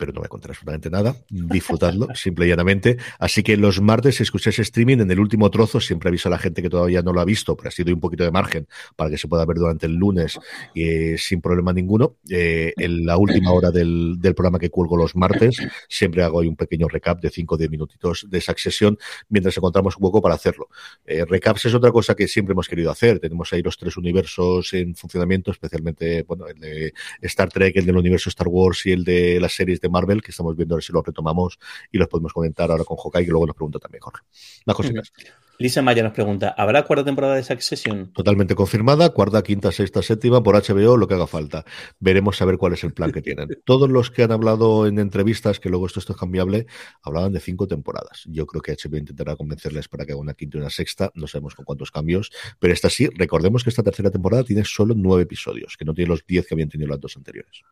[0.00, 1.14] pero no voy a contar absolutamente nada.
[1.28, 2.96] Disfrutadlo, simple y llanamente.
[3.18, 6.38] Así que los martes, si escucháis streaming, en el último trozo, siempre aviso a la
[6.38, 9.10] gente que todavía no lo ha visto, pero así doy un poquito de margen para
[9.10, 10.38] que se pueda ver durante el lunes
[10.74, 12.16] eh, sin problema ninguno.
[12.30, 16.48] Eh, en la última hora del, del, programa que cuelgo los martes, siempre hago ahí
[16.48, 18.96] un pequeño recap de 5 o 10 minutitos de esa sesión
[19.28, 20.70] mientras encontramos un hueco para hacerlo.
[21.04, 23.18] Eh, recaps es otra cosa que siempre hemos querido hacer.
[23.18, 27.98] Tenemos ahí los tres universos en funcionamiento, especialmente bueno, el de Star Trek, el del
[27.98, 30.84] universo Star Wars y el de las series de Marvel, que estamos viendo a ver
[30.84, 31.58] si los retomamos
[31.90, 34.22] y los podemos comentar ahora con Hawkeye, que luego nos pregunta también Jorge.
[34.64, 35.12] Las cositas.
[35.60, 38.14] Lisa Maya nos pregunta, ¿habrá cuarta temporada de Succession?
[38.14, 41.66] Totalmente confirmada, cuarta, quinta, sexta, séptima, por HBO, lo que haga falta.
[41.98, 43.46] Veremos a ver cuál es el plan que tienen.
[43.66, 46.64] Todos los que han hablado en entrevistas, que luego esto, esto es cambiable,
[47.02, 48.22] hablaban de cinco temporadas.
[48.24, 51.26] Yo creo que HBO intentará convencerles para que haga una quinta y una sexta, no
[51.26, 55.24] sabemos con cuántos cambios, pero esta sí, recordemos que esta tercera temporada tiene solo nueve
[55.24, 57.64] episodios, que no tiene los diez que habían tenido las dos anteriores.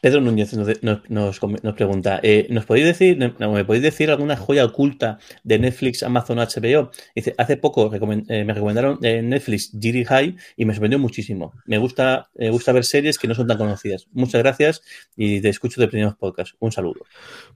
[0.00, 4.10] Pedro Núñez nos, nos, nos, nos pregunta, eh, ¿nos podéis decir, no, ¿me podéis decir
[4.10, 6.90] alguna joya oculta de Netflix, Amazon o HBO?
[7.14, 11.54] Dice, hace poco recomend, eh, me recomendaron eh, Netflix Giri High y me sorprendió muchísimo.
[11.64, 14.08] Me gusta, me gusta ver series que no son tan conocidas.
[14.12, 14.82] Muchas gracias
[15.16, 16.54] y te escucho de primeros podcast.
[16.58, 17.00] Un saludo.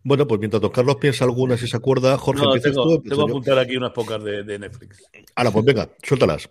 [0.02, 3.02] Bueno, pues mientras don Carlos piensa alguna, si se acuerda, Jorge, no, empiezas tengo, tú.
[3.02, 5.02] tengo que apuntar aquí unas pocas de, de Netflix.
[5.34, 6.48] Ahora, pues venga, suéltalas.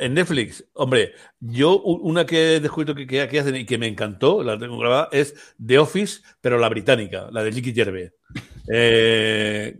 [0.00, 4.42] En Netflix, hombre, yo una que he descubierto que, que, hacen y que me encantó,
[4.42, 5.34] la tengo grabada, es
[5.64, 8.10] The Office, pero la británica, la de Nicky Gervais.
[8.66, 9.78] Eh,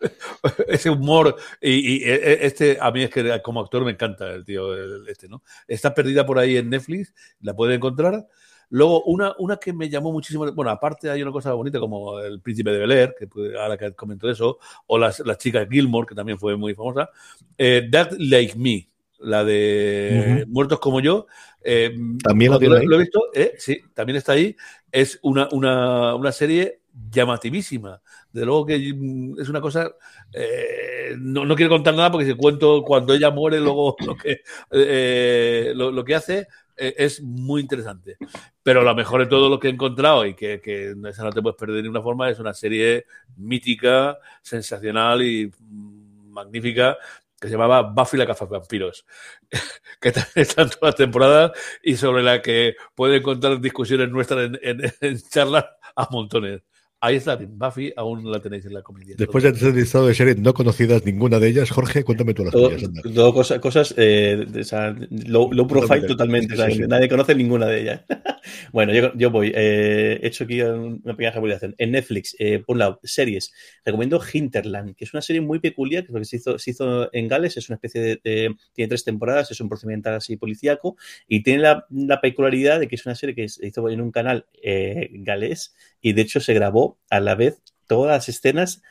[0.68, 4.44] ese humor y, e, e, este a mí es que como actor me encanta el
[4.44, 4.74] tío
[5.06, 8.26] este no está perdida por ahí en Netflix la puede encontrar.
[8.70, 12.40] Luego una una que me llamó muchísimo bueno aparte hay una cosa bonita como el
[12.40, 13.28] príncipe de Bel Air que
[13.58, 17.10] ahora que comento eso o las, las chicas Gilmore que también fue muy famosa
[17.56, 18.88] eh, That Like Me
[19.18, 21.26] la de Muertos como yo.
[21.62, 24.56] Eh, también lo, lo, he visto, eh, sí, también está ahí.
[24.90, 28.00] Es una, una, una, serie llamativísima.
[28.32, 29.90] De luego que mm, es una cosa.
[30.32, 34.40] Eh, no, no, quiero contar nada porque si cuento cuando ella muere, luego lo que,
[34.70, 36.46] eh, lo, lo, que hace
[36.76, 38.16] eh, es muy interesante.
[38.62, 41.42] Pero lo mejor de todo lo que he encontrado y que, que esa no te
[41.42, 43.06] puedes perder de ninguna forma es una serie
[43.36, 46.96] mítica, sensacional y mm, magnífica
[47.40, 49.06] que se llamaba Buffy la Vampiros,
[50.00, 54.58] que está en todas las temporadas y sobre la que pueden encontrar discusiones nuestras en,
[54.62, 56.62] en, en charlas a montones.
[57.00, 59.14] Ahí está, Buffy aún la tenéis en la comedia.
[59.16, 62.52] Después de haber listado de series no conocidas ninguna de ellas, Jorge, cuéntame tú las
[62.52, 62.90] todo, tuyas.
[63.14, 66.56] Todo cosas, cosas eh, o sea, low, low, profile totalmente.
[66.56, 66.88] Sí, sí, sí.
[66.88, 68.02] Nadie conoce ninguna de ellas.
[68.72, 69.52] bueno, yo, yo voy.
[69.54, 71.76] Eh, he hecho aquí una pequeña recomendación.
[71.78, 73.52] En Netflix, eh, por un lado, series.
[73.84, 77.56] Recomiendo Hinterland, que es una serie muy peculiar, que se hizo, se hizo en Gales.
[77.56, 80.96] Es una especie de, de, Tiene tres temporadas, es un procedimental así policíaco.
[81.28, 84.10] Y tiene la, la, peculiaridad de que es una serie que se hizo en un
[84.10, 88.82] canal eh, galés y de hecho se grabó a la vez todas las escenas,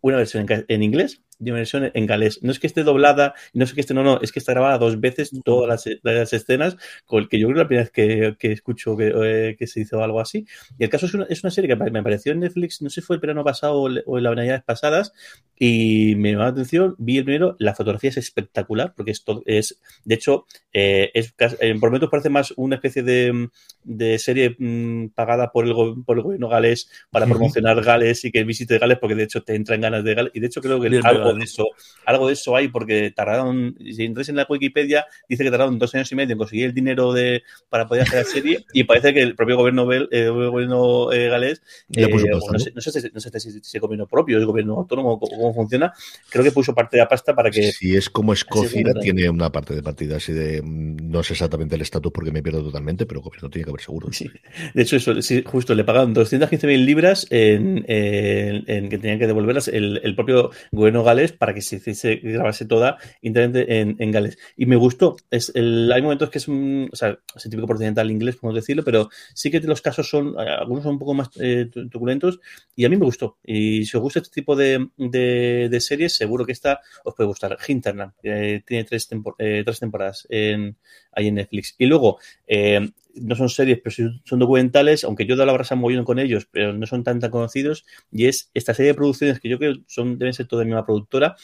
[0.00, 2.42] una versión en, en inglés una versión en galés.
[2.42, 4.78] No es que esté doblada, no es que esté, no, no, es que está grabada
[4.78, 7.92] dos veces todas las, las escenas, con el que yo creo que la primera vez
[7.92, 10.46] que, que escucho que, eh, que, se hizo algo así.
[10.78, 13.00] Y el caso es una, es una, serie que me apareció en Netflix, no sé
[13.00, 15.12] si fue el verano pasado o en las navidades pasadas,
[15.58, 19.80] y me llamó la atención, vi el primero, la fotografía es espectacular, porque esto es,
[20.04, 23.48] de hecho, eh, es, eh, por momentos parece más una especie de,
[23.82, 25.74] de serie mmm, pagada por el,
[26.04, 29.54] por el gobierno galés para promocionar Gales y que visite Gales, porque de hecho te
[29.54, 30.90] entran ganas de Gales, y de hecho creo que
[31.26, 31.66] algo de eso,
[32.04, 35.94] algo de eso hay, porque tardaron, si entras en la Wikipedia, dice que tardaron dos
[35.94, 39.12] años y medio en conseguir el dinero de, para poder hacer la serie, y parece
[39.12, 41.62] que el propio gobierno, bel, eh, gobierno eh, galés,
[41.94, 45.18] eh, no, sé, no, sé, no, sé, si es si gobierno propio, es gobierno autónomo,
[45.18, 45.92] cómo funciona,
[46.30, 47.72] creo que puso parte de la pasta para que...
[47.72, 51.82] Si es como Escocia, tiene una parte de partida así de, no sé exactamente el
[51.82, 54.08] estatus porque me pierdo totalmente, pero gobierno tiene que haber seguro.
[54.12, 54.30] Sí.
[54.74, 59.26] De hecho, eso, sí, justo le pagaron 215.000 libras en, en, en, que tenían que
[59.26, 64.10] devolverlas el, el propio gobierno galés para que se hiciese, grabase toda internet en, en
[64.10, 64.38] Gales.
[64.56, 65.16] Y me gustó.
[65.30, 68.54] Es el, hay momentos que es un, o sea, es el típico procedimental inglés, podemos
[68.54, 72.40] decirlo, pero sí que los casos son, algunos son un poco más eh, turbulentos
[72.74, 73.38] y a mí me gustó.
[73.44, 77.28] Y si os gusta este tipo de, de, de series, seguro que esta os puede
[77.28, 77.56] gustar.
[77.66, 80.76] Hinterland, eh, tiene tres, tempor eh, tres temporadas en,
[81.12, 81.74] ahí en Netflix.
[81.78, 82.90] Y luego, eh,
[83.20, 86.72] no son series, pero son documentales, aunque yo de la brasa movido con ellos, pero
[86.72, 90.18] no son tan, tan conocidos, y es esta serie de producciones que yo creo son,
[90.18, 91.36] deben ser toda de la misma productora,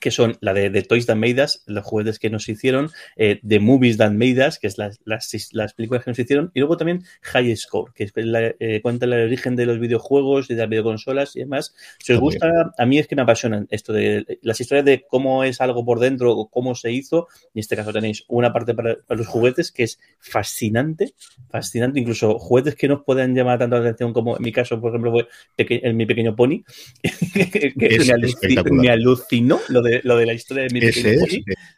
[0.00, 3.40] que son la de, de, Toys That Made Us, los juguetes que nos hicieron, eh,
[3.46, 6.60] The Movies That Made Us, que es las, las, las, películas que nos hicieron, y
[6.60, 10.54] luego también High Score, que es la, eh, cuenta el origen de los videojuegos y
[10.54, 11.74] de las videoconsolas y demás.
[11.98, 15.44] Si os gusta, a mí es que me apasionan esto de las historias de cómo
[15.44, 17.28] es algo por dentro o cómo se hizo.
[17.54, 21.14] En este caso tenéis una parte para, para los juguetes que es fascinante,
[21.50, 24.90] fascinante, incluso juguetes que nos pueden llamar tanto la atención como en mi caso, por
[24.90, 26.64] ejemplo, fue peque en mi pequeño pony,
[27.02, 31.14] que, es me, alucinó, me alucinó lo de, lo de la historia de mi Ese
[31.14, 31.22] es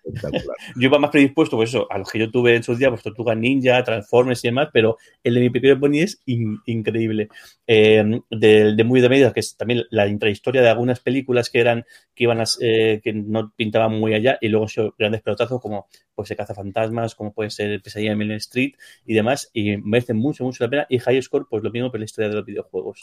[0.77, 3.03] Yo iba más predispuesto, pues eso, a los que yo tuve en sus días, pues
[3.03, 7.29] Tortuga Ninja, Transformers y demás, pero el de mi pequeño pony es in, increíble.
[7.67, 11.61] Eh, de, de Muy de Medidas, que es también la intrahistoria de algunas películas que
[11.61, 11.85] eran,
[12.15, 14.67] que iban a, eh, que no pintaban muy allá, y luego
[14.99, 18.75] grandes pelotazos como pues se caza fantasmas, como puede ser Pesadilla en Main Street
[19.05, 20.87] y demás, y merecen mucho, mucho la pena.
[20.89, 23.03] Y High Score, pues lo mismo por la historia de los videojuegos.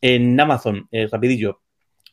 [0.00, 1.60] En Amazon, eh, rapidillo,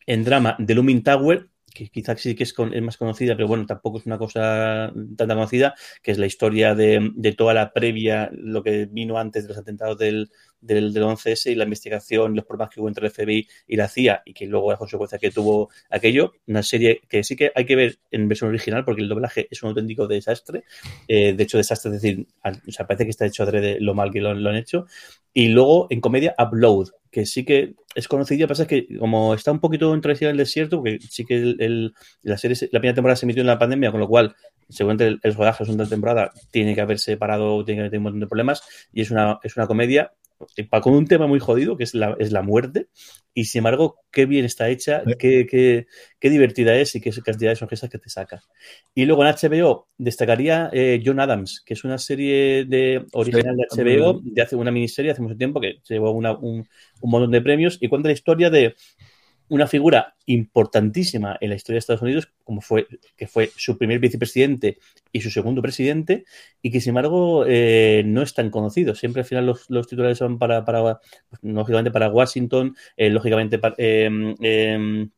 [0.06, 3.48] en drama, The Looming Tower, que quizás sí que es, con, es, más conocida, pero
[3.48, 7.72] bueno, tampoco es una cosa tan conocida, que es la historia de, de, toda la
[7.74, 10.32] previa, lo que vino antes de los atentados del,
[10.62, 13.88] del, del 11S y la investigación, los problemas que hubo entre el FBI y la
[13.88, 16.34] CIA y que luego la consecuencia que tuvo aquello.
[16.48, 19.64] Una serie que sí que hay que ver en versión original porque el doblaje es
[19.64, 20.64] un auténtico desastre.
[21.08, 24.12] Eh, de hecho, desastre, es decir, o sea, parece que está hecho adrede lo mal
[24.12, 24.86] que lo, lo han hecho.
[25.34, 29.52] Y luego en comedia, Upload, que sí que es conocido, pasa es que como está
[29.52, 31.94] un poquito en el desierto, porque sí que el, el,
[32.24, 34.36] la serie, la primera temporada se emitió en la pandemia, con lo cual
[34.70, 38.04] seguramente el, el rodaje es una temporada, tiene que haberse parado, tiene que haber un
[38.04, 38.62] montón de problemas,
[38.94, 40.12] y es una, es una comedia
[40.82, 42.88] con un tema muy jodido, que es la, es la muerte,
[43.34, 45.88] y sin embargo, qué bien está hecha, qué, qué,
[46.20, 48.42] qué divertida es y qué cantidad de sonrisas que te saca.
[48.96, 53.68] Y luego en HBO destacaría eh, John Adams, que es una serie de original de
[53.70, 56.68] HBO, de hace una miniserie hace mucho tiempo, que llevó una, un,
[57.02, 58.76] un montón de premios, y cuenta la historia de
[59.50, 62.88] una figura importantísima en la historia de Estados Unidos, como fue
[63.18, 64.78] que fue su primer vicepresidente
[65.12, 66.26] y su segundo presidente,
[66.62, 68.96] y que sin embargo eh, no es tan conocido.
[68.96, 73.60] Siempre al final los, los titulares son para, para pues, lógicamente para Washington, eh, lógicamente
[73.60, 75.10] para, em, em,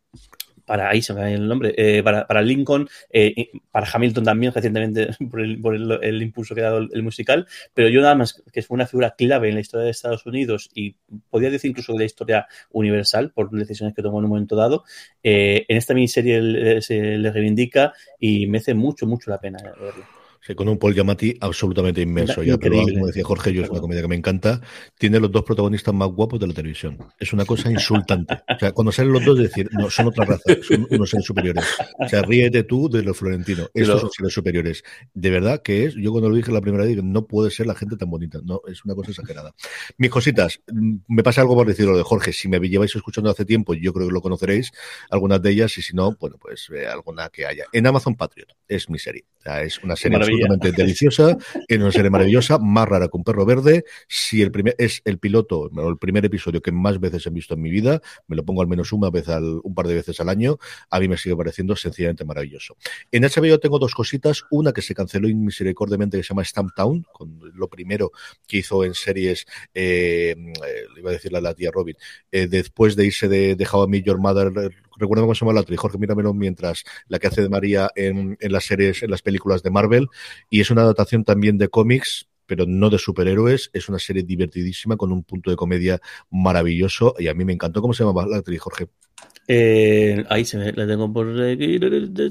[0.65, 5.09] para ahí se me el nombre, eh, para, para, Lincoln, eh, para Hamilton también recientemente
[5.29, 8.61] por, el, por el, impulso que ha dado el, musical, pero yo nada más que
[8.61, 10.95] fue una figura clave en la historia de Estados Unidos y
[11.29, 14.83] podría decir incluso de la historia universal por decisiones que tomó en un momento dado,
[15.23, 20.20] eh, en esta miniserie se le reivindica y me hace mucho, mucho la pena verlo.
[20.43, 22.41] Sí, con un Paul Giamatti absolutamente inmenso.
[22.41, 24.59] Ya, pero como decía Jorge, yo es una comedia que me encanta.
[24.97, 26.97] Tiene los dos protagonistas más guapos de la televisión.
[27.19, 28.41] Es una cosa insultante.
[28.49, 31.63] O sea, cuando salen los dos, decir, no, son otra raza, son unos seres superiores.
[31.99, 33.69] O sea, ríete tú de los florentinos.
[33.75, 34.83] Estos son seres superiores.
[35.13, 37.75] De verdad que es, yo cuando lo dije la primera vez, no puede ser la
[37.75, 38.39] gente tan bonita.
[38.43, 39.53] No, es una cosa exagerada.
[39.99, 42.33] Mis cositas, mm, me pasa algo por decirlo de Jorge.
[42.33, 44.71] Si me lleváis escuchando hace tiempo, yo creo que lo conoceréis,
[45.11, 47.65] algunas de ellas, y si no, bueno, pues eh, alguna que haya.
[47.71, 49.25] En Amazon Patriot es mi serie.
[49.37, 53.23] O sea, es una serie absolutamente deliciosa, es una serie maravillosa, más rara que un
[53.23, 53.83] perro verde.
[54.07, 57.61] Si el primer es el piloto, el primer episodio que más veces he visto en
[57.61, 60.29] mi vida, me lo pongo al menos una vez al, un par de veces al
[60.29, 60.57] año,
[60.89, 62.75] a mí me sigue pareciendo sencillamente maravilloso.
[63.11, 67.05] En HBO tengo dos cositas, una que se canceló inmisericordiamente que se llama Stamp Town,
[67.11, 68.11] con lo primero
[68.47, 71.95] que hizo en series, eh, eh iba a decirle a la tía Robin,
[72.31, 75.59] eh, después de irse de, de How I Met Your Mother recuerdo cómo se llama
[75.59, 79.11] la y Jorge Míramelo mientras la que hace de María en, en las series, en
[79.11, 80.07] las películas de Marvel,
[80.49, 83.69] y es una adaptación también de cómics, pero no de superhéroes.
[83.73, 87.81] Es una serie divertidísima con un punto de comedia maravilloso y a mí me encantó.
[87.81, 88.87] ¿Cómo se llama la actriz, Jorge?
[89.47, 91.79] Eh, ahí se me, la tengo por aquí.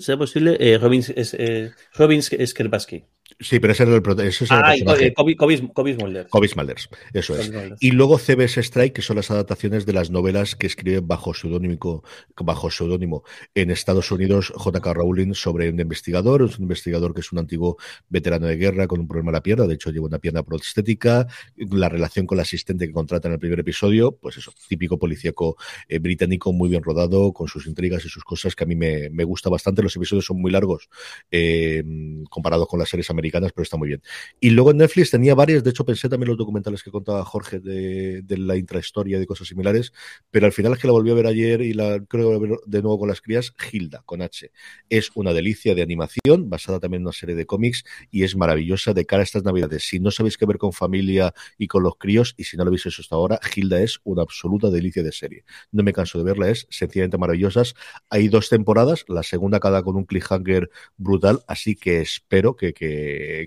[0.00, 0.56] ¿Será posible?
[0.60, 2.20] Eh, Robin, es, eh, Robin.
[3.42, 5.14] Sí, pero ese era el, ese es el ah, personaje.
[5.94, 6.28] Smulders.
[6.28, 7.50] Kobe Smulders, eso es.
[7.80, 12.04] Y luego CBS Strike, que son las adaptaciones de las novelas que escribe bajo seudónimo
[12.36, 13.24] bajo seudónimo
[13.54, 14.92] en Estados Unidos J.K.
[14.92, 17.78] Rowling sobre un investigador, un investigador que es un antiguo
[18.10, 21.26] veterano de guerra con un problema en la pierna, de hecho lleva una pierna prostética,
[21.56, 25.56] la relación con la asistente que contrata en el primer episodio, pues eso, típico policíaco
[25.88, 29.08] eh, británico muy bien rodado, con sus intrigas y sus cosas que a mí me,
[29.08, 29.82] me gusta bastante.
[29.82, 30.90] Los episodios son muy largos
[31.30, 31.82] eh,
[32.28, 34.02] comparados con las series americanas pero está muy bien.
[34.40, 37.60] Y luego en Netflix tenía varias, de hecho pensé también los documentales que contaba Jorge
[37.60, 39.92] de, la intrahistoria de cosas similares,
[40.30, 42.58] pero al final es que la volví a ver ayer y la creo que ver
[42.66, 44.50] de nuevo con las crías, Hilda, con H.
[44.88, 48.94] Es una delicia de animación, basada también en una serie de cómics y es maravillosa
[48.94, 49.86] de cara a estas navidades.
[49.86, 52.68] Si no sabéis qué ver con familia y con los críos, y si no lo
[52.68, 55.44] habéis hecho hasta ahora, Hilda es una absoluta delicia de serie.
[55.72, 57.74] No me canso de verla, es sencillamente maravillosas.
[58.08, 62.72] Hay dos temporadas, la segunda cada con un cliffhanger brutal, así que espero que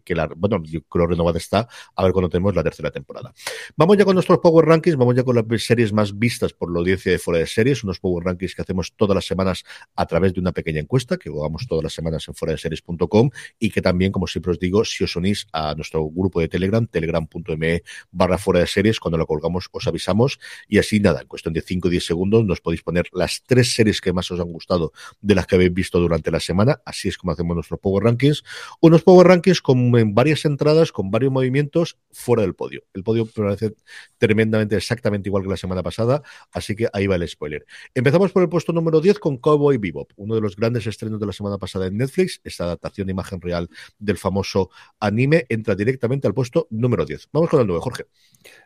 [0.03, 3.33] que, la, bueno, yo creo renovada está, a ver cuando tenemos la tercera temporada.
[3.75, 6.79] Vamos ya con nuestros Power Rankings, vamos ya con las series más vistas por la
[6.79, 9.63] audiencia de fuera de series, unos Power Rankings que hacemos todas las semanas
[9.95, 13.29] a través de una pequeña encuesta que hagamos todas las semanas en fuera de series.com
[13.59, 16.85] y que también, como siempre os digo, si os unís a nuestro grupo de Telegram,
[16.85, 21.53] telegram.me barra fuera de series, cuando lo colgamos os avisamos y así nada, en cuestión
[21.53, 24.51] de 5 o 10 segundos nos podéis poner las tres series que más os han
[24.51, 28.03] gustado de las que habéis visto durante la semana, así es como hacemos nuestros Power
[28.03, 28.43] Rankings,
[28.79, 32.83] unos Power Rankings con en varias entradas, con varios movimientos fuera del podio.
[32.93, 33.73] El podio parece
[34.19, 37.65] tremendamente exactamente igual que la semana pasada, así que ahí va el spoiler.
[37.95, 41.25] Empezamos por el puesto número 10 con Cowboy Bebop, uno de los grandes estrenos de
[41.25, 42.41] la semana pasada en Netflix.
[42.43, 47.29] Esta adaptación de imagen real del famoso anime entra directamente al puesto número 10.
[47.31, 48.03] Vamos con el 9, Jorge.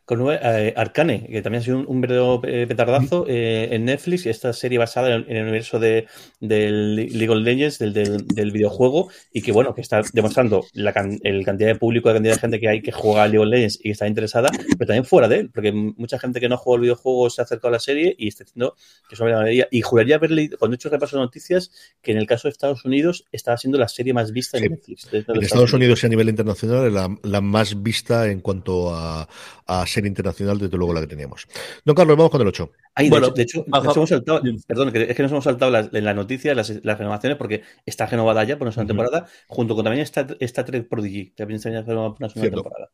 [0.06, 4.26] Con 9, eh, Arcane, que también ha sido un, verdadero eh, petardazo eh, en Netflix,
[4.26, 6.08] esta serie basada en, el universo de,
[6.40, 10.87] del League of Legends, del, del, videojuego, y que bueno, que está demostrando la,
[11.24, 13.48] el cantidad de público, la cantidad de gente que hay que juega a League of
[13.48, 16.58] Legends y que está interesada, pero también fuera de él, porque mucha gente que no
[16.58, 18.76] juega al videojuego se ha acercado a la serie y está diciendo
[19.10, 19.68] que sobre la mayoría.
[19.72, 21.72] Y juraría haberle, cuando he hecho repaso de noticias,
[22.02, 25.08] que en el caso de Estados Unidos estaba siendo la serie más vista en Netflix.
[25.12, 29.28] En Estados, Estados Unidos y a nivel internacional la, la más vista en cuanto a,
[29.68, 31.48] a serie internacional, desde luego la que teníamos.
[31.84, 32.72] Don Carlos, vamos con el 8.
[33.10, 36.14] bueno, de hecho, nos hemos saltado, perdón, es que nos hemos saltado las, en la
[36.14, 40.04] noticia las, las renovaciones porque está renovada ya por una segunda temporada, junto con también
[40.04, 42.90] esta, esta Trek Prodigy, también se por una segunda temporada.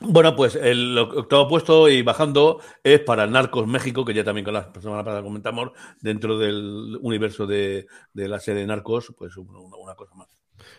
[0.00, 4.54] Bueno, pues el octavo puesto y bajando es para Narcos México, que ya también con
[4.54, 5.70] la semana pasada comentamos,
[6.00, 10.28] dentro del universo de, de la serie Narcos, pues una, una cosa más.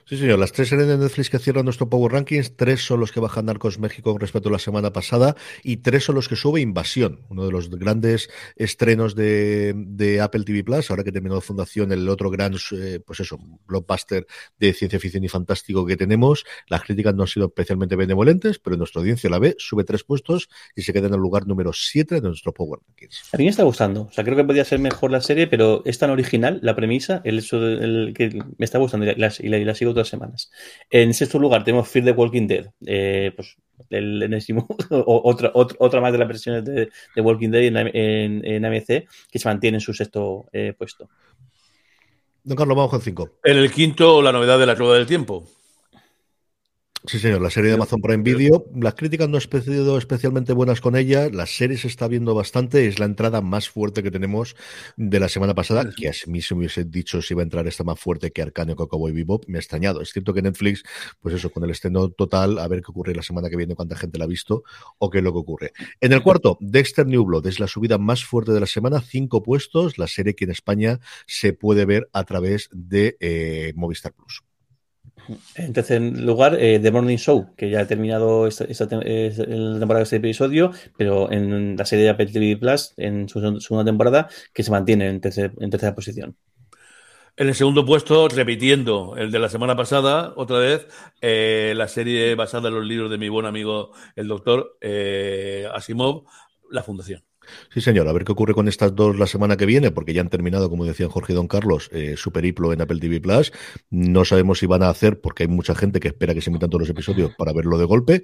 [0.05, 0.39] Sí, señor.
[0.39, 3.45] Las tres series de Netflix que cierran nuestro Power Rankings, tres son los que bajan
[3.45, 7.21] Narcos México con respecto a la semana pasada y tres son los que sube Invasión,
[7.29, 12.07] uno de los grandes estrenos de, de Apple TV Plus, ahora que terminó Fundación, el
[12.09, 14.25] otro gran, eh, pues eso, blockbuster
[14.59, 16.45] de ciencia ficción y fantástico que tenemos.
[16.67, 20.49] Las críticas no han sido especialmente benevolentes, pero nuestra audiencia la ve, sube tres puestos
[20.75, 23.23] y se queda en el lugar número siete de nuestro Power Rankings.
[23.33, 24.03] A mí me está gustando.
[24.03, 27.21] O sea, creo que podría ser mejor la serie, pero es tan original la premisa,
[27.23, 30.51] el hecho de, que me está gustando y la, y sigo otras semanas.
[30.89, 32.65] En sexto lugar tenemos Fear the Walking Dead.
[32.85, 33.55] Eh, pues
[33.89, 38.45] el enésimo, otra, otra, otra más de las versiones de, de Walking Dead en, en,
[38.45, 41.09] en, AMC que se mantiene en su sexto eh, puesto.
[42.43, 43.39] Don Carlos, vamos con cinco.
[43.43, 45.47] En el quinto, la novedad de la rueda del tiempo.
[47.07, 48.65] Sí, señor, la serie de Amazon Prime Video.
[48.73, 51.29] Las críticas no han sido especialmente buenas con ella.
[51.29, 52.87] La serie se está viendo bastante.
[52.87, 54.55] Es la entrada más fuerte que tenemos
[54.97, 55.87] de la semana pasada.
[55.95, 58.41] Que a mí se me hubiese dicho si iba a entrar esta más fuerte que
[58.41, 59.43] Arcane o y Bebop.
[59.47, 60.01] Me ha extrañado.
[60.01, 60.83] Es cierto que Netflix,
[61.19, 63.95] pues eso, con el estreno total, a ver qué ocurre la semana que viene, cuánta
[63.95, 64.63] gente la ha visto
[64.97, 65.73] o qué es lo que ocurre.
[66.01, 67.45] En el cuarto, Dexter New Blood.
[67.45, 68.99] Es la subida más fuerte de la semana.
[69.01, 69.99] Cinco puestos.
[69.99, 74.41] La serie que en España se puede ver a través de eh, Movistar Plus.
[75.55, 80.17] En tercer lugar, eh, The Morning Show, que ya ha terminado esta, temporada de este
[80.17, 84.71] episodio, pero en la serie de Apple TV Plus, en su segunda temporada, que se
[84.71, 86.37] mantiene en, tercer, en tercera posición.
[87.37, 90.87] En el segundo puesto, repitiendo el de la semana pasada, otra vez,
[91.21, 96.23] eh, la serie basada en los libros de mi buen amigo, el doctor eh, Asimov,
[96.71, 97.23] La Fundación.
[97.73, 98.07] Sí, señor.
[98.07, 100.69] A ver qué ocurre con estas dos la semana que viene, porque ya han terminado,
[100.69, 103.51] como decían Jorge y Don Carlos, eh, su periplo en Apple TV Plus.
[103.89, 106.69] No sabemos si van a hacer, porque hay mucha gente que espera que se emitan
[106.69, 108.23] todos los episodios para verlo de golpe,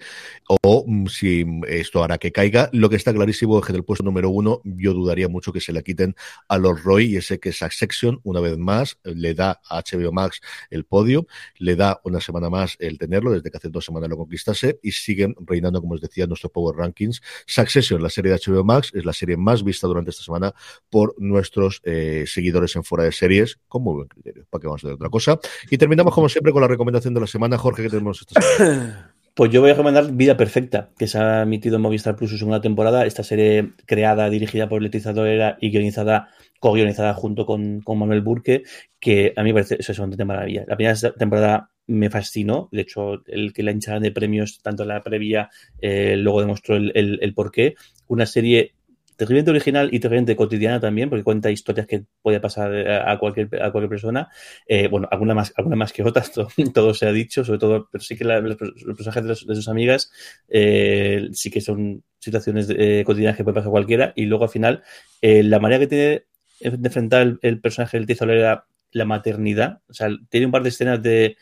[0.64, 2.70] o mm, si esto hará que caiga.
[2.74, 5.74] Lo que está clarísimo es que del puesto número uno, yo dudaría mucho que se
[5.74, 6.16] le quiten
[6.48, 10.42] a los Roy y ese que Section, una vez más, le da a HBO Max
[10.70, 14.18] el podio, le da una semana más el tenerlo, desde que hace dos semanas lo
[14.18, 17.22] conquistase, y siguen reinando, como os decía, nuestros Power Rankings.
[17.46, 20.54] Succession, la serie de HBO Max, es la serie más vista durante esta semana
[20.90, 24.84] por nuestros eh, seguidores en fuera de series, con muy buen criterio, para que vamos
[24.84, 25.40] a hacer otra cosa.
[25.70, 27.58] Y terminamos, como siempre, con la recomendación de la semana.
[27.58, 29.16] Jorge, ¿qué tenemos esta semana?
[29.34, 32.38] Pues yo voy a recomendar Vida Perfecta, que se ha emitido en Movistar Plus su
[32.38, 33.06] segunda temporada.
[33.06, 36.28] Esta serie creada, dirigida por Leticia Dolera y guionizada,
[36.60, 38.64] co-guionizada junto con, con, Manuel Burke,
[39.00, 40.66] que a mí me parece eso es una maravilla.
[40.68, 42.68] La primera temporada me fascinó.
[42.74, 45.50] De hecho, el que la hincharan de premios, tanto en la previa,
[45.82, 47.76] eh, luego demostró el, el porqué.
[48.08, 48.74] Una serie
[49.22, 53.72] terriblemente original y terriblemente cotidiana también, porque cuenta historias que puede pasar a cualquier, a
[53.72, 54.30] cualquier persona.
[54.66, 56.32] Eh, bueno, alguna más, alguna más que otras,
[56.74, 59.68] todo, se ha dicho, sobre todo, pero sí que los, personajes de, los, de, sus
[59.68, 60.12] amigas
[60.50, 64.12] eh, sí que son situaciones eh, cotidianas que puede pasar cualquiera.
[64.16, 64.82] Y luego al final,
[65.22, 66.26] eh, la manera que tiene
[66.60, 69.82] de enfrentar el, personaje del Tizo era la maternidad.
[69.88, 71.38] O sea, tiene un par de escenas de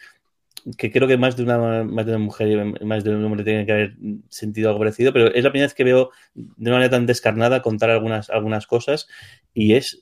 [0.78, 3.66] que creo que más de una más de una mujer más de un hombre tiene
[3.66, 3.98] que haber
[4.30, 7.62] sentido algo parecido, pero es la primera vez que veo de una manera tan descarnada
[7.62, 9.08] contar algunas, algunas cosas
[9.54, 10.02] y es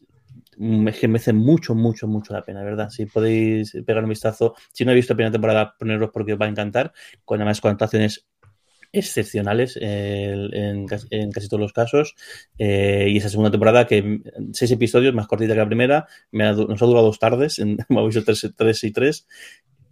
[0.88, 2.90] es que merece mucho, mucho, mucho la pena, ¿verdad?
[2.90, 6.42] Si podéis pegar un vistazo, si no he visto la primera temporada, poneros porque os
[6.42, 6.94] va a encantar,
[7.26, 8.26] con además con actuaciones
[8.92, 12.16] excepcionales eh, en, en, casi todos los casos.
[12.58, 14.22] Eh, y esa segunda temporada, que
[14.54, 17.78] seis episodios, más cortita que la primera, me ha, nos ha durado dos tardes, en,
[17.90, 19.28] hemos visto tres, tres y tres,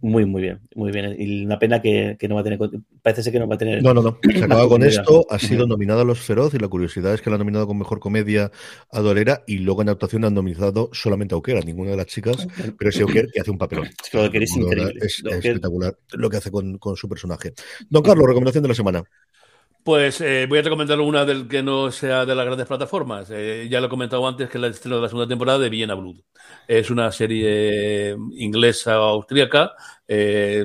[0.00, 1.14] muy, muy bien, muy bien.
[1.18, 2.58] Y una pena que, que, no va a tener.
[3.02, 3.82] Parece ser que no va a tener.
[3.82, 4.18] No, no, no.
[4.22, 5.26] Se acaba con esto.
[5.30, 7.78] Ha sido nominado a Los Feroz y la curiosidad es que la ha nominado con
[7.78, 8.50] mejor comedia
[8.90, 12.46] a Dolera y luego en actuación han nominado solamente a Auquera, ninguna de las chicas,
[12.78, 13.86] pero es Auquer que hace un papelón.
[13.86, 14.94] Es que Auquer es increíble.
[15.00, 17.52] Es, es espectacular lo que hace con, con, su personaje.
[17.88, 19.04] Don Carlos, recomendación de la semana.
[19.86, 23.30] Pues eh, voy a recomendar una del que no sea de las grandes plataformas.
[23.30, 25.70] Eh, ya lo he comentado antes, que es el estreno de la segunda temporada de
[25.70, 26.16] Viena Blood.
[26.66, 29.74] Es una serie inglesa austríaca
[30.08, 30.64] eh,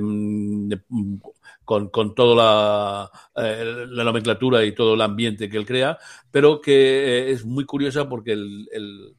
[1.63, 5.99] con, con, toda la, la, nomenclatura y todo el ambiente que él crea,
[6.31, 9.15] pero que es muy curiosa porque el, el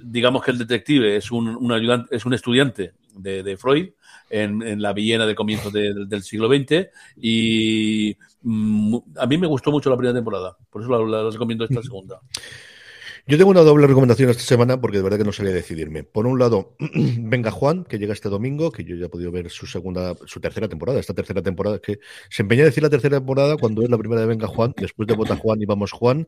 [0.00, 3.88] digamos que el detective es un, ayudante, es un estudiante de Freud
[4.30, 6.88] en, la Viena de comienzos de, del siglo XX
[7.20, 11.64] y mm, a mí me gustó mucho la primera temporada, por eso la, la recomiendo
[11.64, 12.20] esta segunda.
[13.26, 16.02] Yo tengo una doble recomendación esta semana porque de verdad que no sabía decidirme.
[16.02, 16.74] Por un lado,
[17.18, 20.40] Venga Juan, que llega este domingo, que yo ya he podido ver su segunda, su
[20.40, 23.90] tercera temporada, esta tercera temporada, que se empeña a decir la tercera temporada cuando es
[23.90, 26.26] la primera de Venga Juan, después de Vota Juan y Vamos Juan.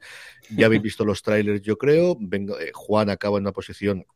[0.56, 2.16] Ya habéis visto los trailers, yo creo.
[2.20, 4.06] Venga, eh, Juan acaba en una posición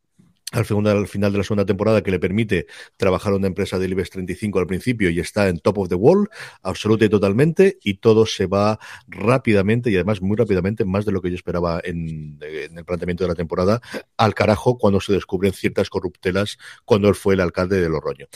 [0.52, 2.66] al final, al final de la segunda temporada que le permite
[2.96, 6.28] trabajar una empresa del IBEX 35 al principio y está en top of the wall,
[6.62, 8.78] absoluta y totalmente, y todo se va
[9.08, 13.24] rápidamente y además muy rápidamente, más de lo que yo esperaba en, en el planteamiento
[13.24, 13.80] de la temporada,
[14.16, 18.26] al carajo cuando se descubren ciertas corruptelas cuando él fue el alcalde de Loroño.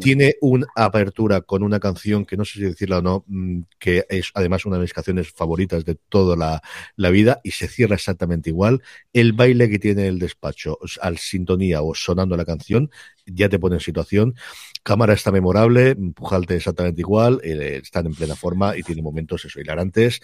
[0.00, 4.06] Tiene una apertura con una canción que no sé si decirla o no, mm, que
[4.08, 6.62] es además una de mis canciones favoritas de toda la,
[6.96, 8.82] la vida y se cierra exactamente igual.
[9.12, 11.18] El baile que tiene el despacho al
[11.82, 12.90] o sonando la canción,
[13.26, 14.34] ya te pone en situación.
[14.82, 19.60] Cámara está memorable, Pujalte exactamente igual, eh, están en plena forma y tiene momentos eso,
[19.60, 20.20] hilarantes,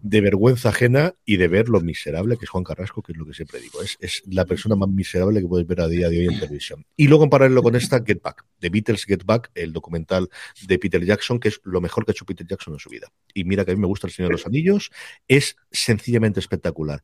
[0.00, 3.26] de vergüenza ajena y de ver lo miserable que es Juan Carrasco, que es lo
[3.26, 6.18] que siempre digo, es, es la persona más miserable que puedes ver a día de
[6.18, 6.86] hoy en televisión.
[6.96, 10.28] Y luego en paralelo con esta, Get Back, The Beatles Get Back, el documental
[10.66, 13.08] de Peter Jackson, que es lo mejor que ha hecho Peter Jackson en su vida.
[13.34, 14.90] Y mira que a mí me gusta El Señor de los Anillos,
[15.28, 17.02] es sencillamente espectacular.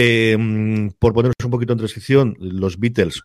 [0.00, 0.36] Eh,
[1.00, 3.24] por ponernos un poquito en transición, los Beatles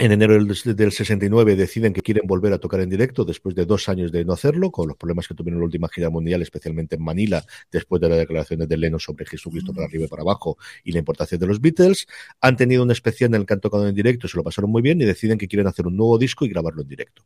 [0.00, 3.86] en enero del, 69 deciden que quieren volver a tocar en directo después de dos
[3.90, 6.96] años de no hacerlo, con los problemas que tuvieron en la última gira mundial, especialmente
[6.96, 10.56] en Manila, después de las declaraciones de Leno sobre Jesucristo para arriba y para abajo
[10.84, 12.06] y la importancia de los Beatles.
[12.40, 14.80] Han tenido un especial en el que han tocado en directo, se lo pasaron muy
[14.80, 17.22] bien y deciden que quieren hacer un nuevo disco y grabarlo en directo.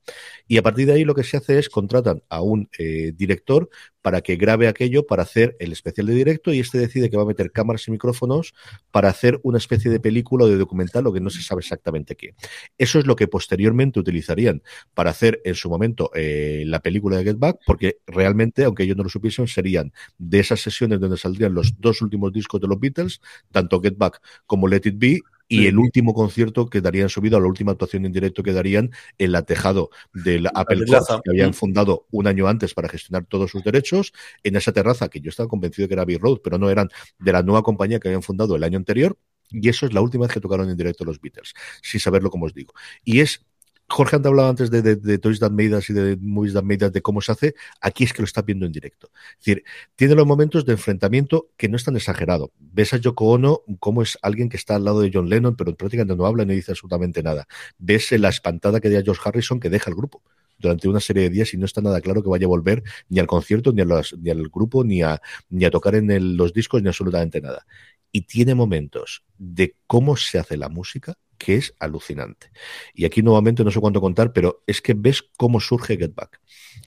[0.49, 3.69] Y a partir de ahí lo que se hace es contratan a un eh, director
[4.05, 7.23] para que grabe aquello para hacer el especial de directo y este decide que va
[7.23, 8.53] a meter cámaras y micrófonos
[8.91, 12.15] para hacer una especie de película o de documental, lo que no se sabe exactamente
[12.15, 12.35] qué.
[12.79, 14.63] Eso es lo que posteriormente utilizarían
[14.95, 18.97] para hacer en su momento eh, la película de Get Back, porque realmente, aunque ellos
[18.97, 22.79] no lo supiesen, serían de esas sesiones donde saldrían los dos últimos discos de los
[22.79, 27.39] Beatles, tanto Get Back como Let It Be, y el último concierto que darían subido,
[27.39, 31.55] la última actuación en directo que darían en la tejado del Apple Corp, que habían
[31.55, 34.13] fundado un año antes para gestionar todos sus derechos,
[34.43, 36.89] en esa terraza que yo estaba convencido que era Abbey Road, pero no eran
[37.19, 39.19] de la nueva compañía que habían fundado el año anterior,
[39.51, 42.47] y eso es la última vez que tocaron en directo los Beatles, sin saberlo como
[42.47, 42.75] os digo.
[43.05, 43.45] Y es
[43.89, 46.87] Jorge ha hablado antes de, de, Toys That Made Us y de Movies That Made
[46.87, 49.11] Us, de cómo se hace, aquí es que lo está viendo en directo.
[49.39, 49.65] Es decir,
[49.95, 52.53] tiene los momentos de enfrentamiento que no es tan exagerado.
[52.59, 55.75] Ves a Yoko Ono como es alguien que está al lado de John Lennon, pero
[55.77, 57.47] prácticamente no habla ni dice absolutamente nada.
[57.79, 60.23] Ves la espantada que da George Harrison que deja el grupo
[60.59, 63.19] durante una serie de días y no está nada claro que vaya a volver ni
[63.19, 65.21] al concierto, ni, ni al grupo, ni a,
[65.51, 67.67] ni a tocar en los discos, ni absolutamente nada
[68.15, 72.53] y tiene momentos de cómo se hace la música que es alucinante.
[72.95, 76.41] Y aquí nuevamente no sé cuánto contar, pero es que ves cómo surge Get Back.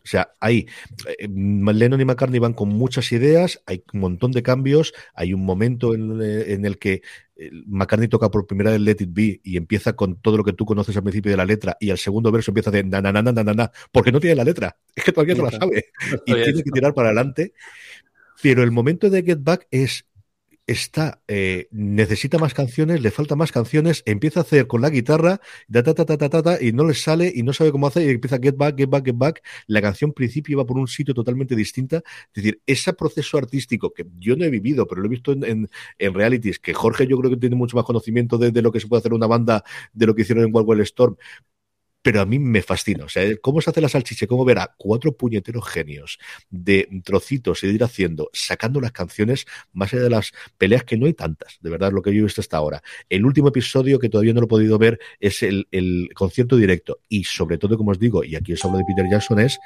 [0.06, 0.68] O sea, hay
[1.20, 5.44] eh, Lennon y McCartney van con muchas ideas, hay un montón de cambios, hay un
[5.44, 7.02] momento en, eh, el que
[7.36, 10.54] eh, McCartney toca por primera vez Let It Be y empieza con todo lo que
[10.54, 13.12] tú conoces al principio de la letra y al segundo verso empieza de na na
[13.12, 15.88] na na na na, porque no tiene la letra, es que todavía no la sabe
[16.26, 17.52] y tiene que tirar para adelante.
[18.42, 20.06] Pero el momento de Get Back es
[20.68, 25.40] está, eh, necesita más canciones, le falta más canciones, empieza a hacer con la guitarra,
[25.72, 28.56] ta, ta, ta, y no le sale y no sabe cómo hacer y empieza get
[28.58, 29.42] back, get back, get back.
[29.68, 31.98] La canción principio va por un sitio totalmente distinta.
[32.34, 35.70] Es decir, ese proceso artístico que yo no he vivido, pero lo he visto en,
[35.98, 38.80] en, realities, que Jorge yo creo que tiene mucho más conocimiento de, de, lo que
[38.80, 39.64] se puede hacer una banda,
[39.94, 41.16] de lo que hicieron en Wild Storm,
[42.08, 43.04] pero a mí me fascina.
[43.04, 47.62] O sea, cómo se hace la salchicha, cómo ver a cuatro puñeteros genios de trocitos
[47.66, 51.14] y de ir haciendo, sacando las canciones, más allá de las peleas que no hay
[51.14, 52.82] tantas, de verdad, lo que yo he visto hasta ahora.
[53.10, 55.68] El último episodio que todavía no lo he podido ver es el,
[56.16, 57.02] concierto directo.
[57.10, 59.60] Y sobre todo, como os digo, y aquí os hablo de Peter Jackson, es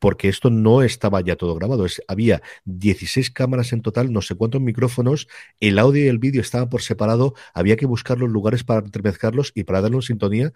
[0.00, 1.86] porque esto no estaba ya todo grabado.
[1.86, 5.28] Es, había 16 cámaras en total, no sé cuántos micrófonos,
[5.60, 9.52] el audio y el vídeo estaban por separado, había que buscar los lugares para entremezclarlos
[9.54, 10.52] y para darle en sintonía.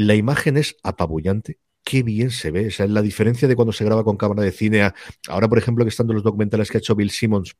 [0.00, 1.58] La imagen es apabullante.
[1.84, 2.68] Qué bien se ve.
[2.68, 4.90] Esa es la diferencia de cuando se graba con cámara de cine.
[5.28, 7.54] ahora, por ejemplo, que están los documentales que ha hecho Bill Simmons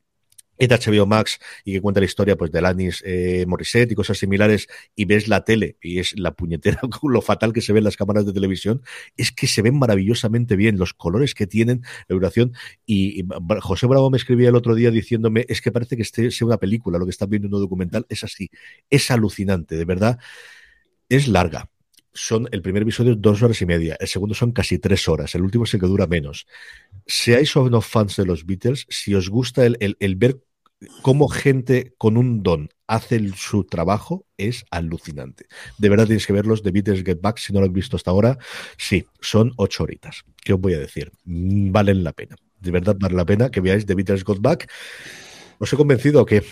[0.56, 4.16] en HBO Max y que cuenta la historia pues de Alanis eh, Morissette y cosas
[4.16, 7.96] similares y ves la tele y es la puñetera lo fatal que se ven las
[7.96, 8.82] cámaras de televisión
[9.16, 12.52] es que se ven maravillosamente bien los colores que tienen la duración
[12.84, 13.24] y,
[13.60, 16.58] José Bravo me escribía el otro día diciéndome es que parece que este sea una
[16.58, 18.50] película lo que estás viendo en un documental es así
[18.90, 20.18] es alucinante de verdad
[21.08, 21.70] es larga
[22.12, 25.42] son el primer episodio dos horas y media, el segundo son casi tres horas, el
[25.42, 26.46] último es el que dura menos.
[27.06, 30.40] Seáis o no fans de los Beatles, si os gusta el, el, ver
[31.02, 35.46] cómo gente con un don hace su trabajo, es alucinante.
[35.78, 38.10] De verdad tienes que verlos de Beatles Get Back, si no lo has visto hasta
[38.10, 38.38] ahora.
[38.76, 40.24] Sí, son ocho horitas.
[40.42, 41.12] ¿Qué os voy a decir?
[41.24, 42.36] Mm, valen la pena.
[42.58, 44.70] De verdad vale la pena que veáis The Beatles Get Back.
[45.58, 46.42] ¿Os he convencido que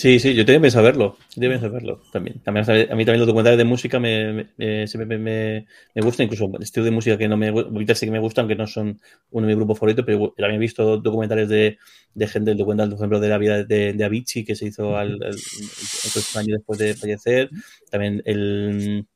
[0.00, 1.18] Sí, sí, yo tengo pensado verlo.
[1.38, 2.40] Pensado verlo también.
[2.46, 6.86] a mí también los documentales de música me, me, me, me, me gustan, incluso estilo
[6.86, 7.52] de música que no me
[7.94, 8.98] sí que me gustan, aunque no son
[9.30, 11.76] uno de mis grupos favoritos, pero también he visto documentales de,
[12.14, 14.96] de gente, el documental, por ejemplo, de la vida de, de Avicii, que se hizo
[14.96, 15.36] al, al,
[16.36, 17.50] año después de fallecer.
[17.90, 19.06] También el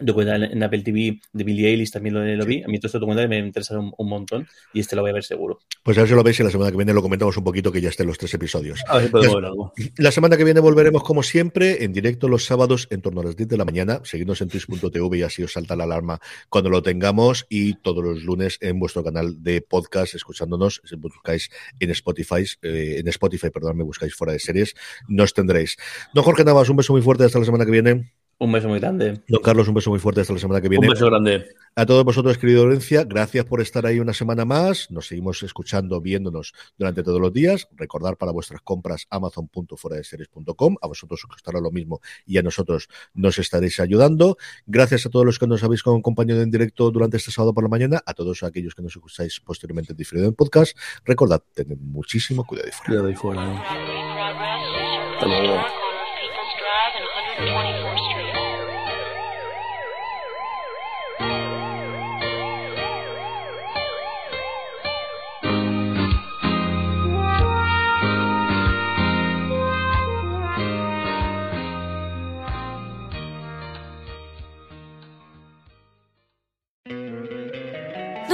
[0.00, 2.62] documental en Apple TV de Billie Eilish también lo, vi.
[2.62, 5.24] A mí todo este documental me interesa un, montón y este lo voy a ver
[5.24, 5.60] seguro.
[5.82, 7.70] Pues a ver si lo veis y la semana que viene lo comentamos un poquito
[7.70, 8.80] que ya estén los tres episodios.
[9.96, 13.36] la, semana que viene volveremos como siempre en directo los sábados en torno a las
[13.36, 14.00] 10 de la mañana.
[14.04, 18.22] Seguidnos en twitch.tv y así os salta la alarma cuando lo tengamos y todos los
[18.24, 20.80] lunes en vuestro canal de podcast escuchándonos.
[20.84, 24.74] Si buscáis en Spotify, eh, en Spotify, perdón, me buscáis fuera de series,
[25.08, 25.76] nos tendréis.
[26.14, 28.12] Don Jorge Navas, un beso muy fuerte hasta la semana que viene.
[28.40, 29.20] Un beso muy grande.
[29.28, 30.86] Don Carlos, un beso muy fuerte hasta la semana que viene.
[30.86, 31.46] Un beso grande.
[31.74, 34.90] A todos vosotros, querido Lorencia, gracias por estar ahí una semana más.
[34.90, 37.68] Nos seguimos escuchando, viéndonos durante todos los días.
[37.76, 40.76] Recordar para vuestras compras amazon.foradeseries.com.
[40.80, 44.38] A vosotros os costará lo mismo y a nosotros nos estaréis ayudando.
[44.66, 47.68] Gracias a todos los que nos habéis acompañado en directo durante este sábado por la
[47.68, 48.00] mañana.
[48.06, 50.74] A todos aquellos que nos escucháis posteriormente en diferido en podcast.
[51.04, 52.86] Recordad, tened muchísimo cuidado y fuera.
[52.86, 53.62] Cuidado y fuera.
[55.12, 55.79] Hasta luego.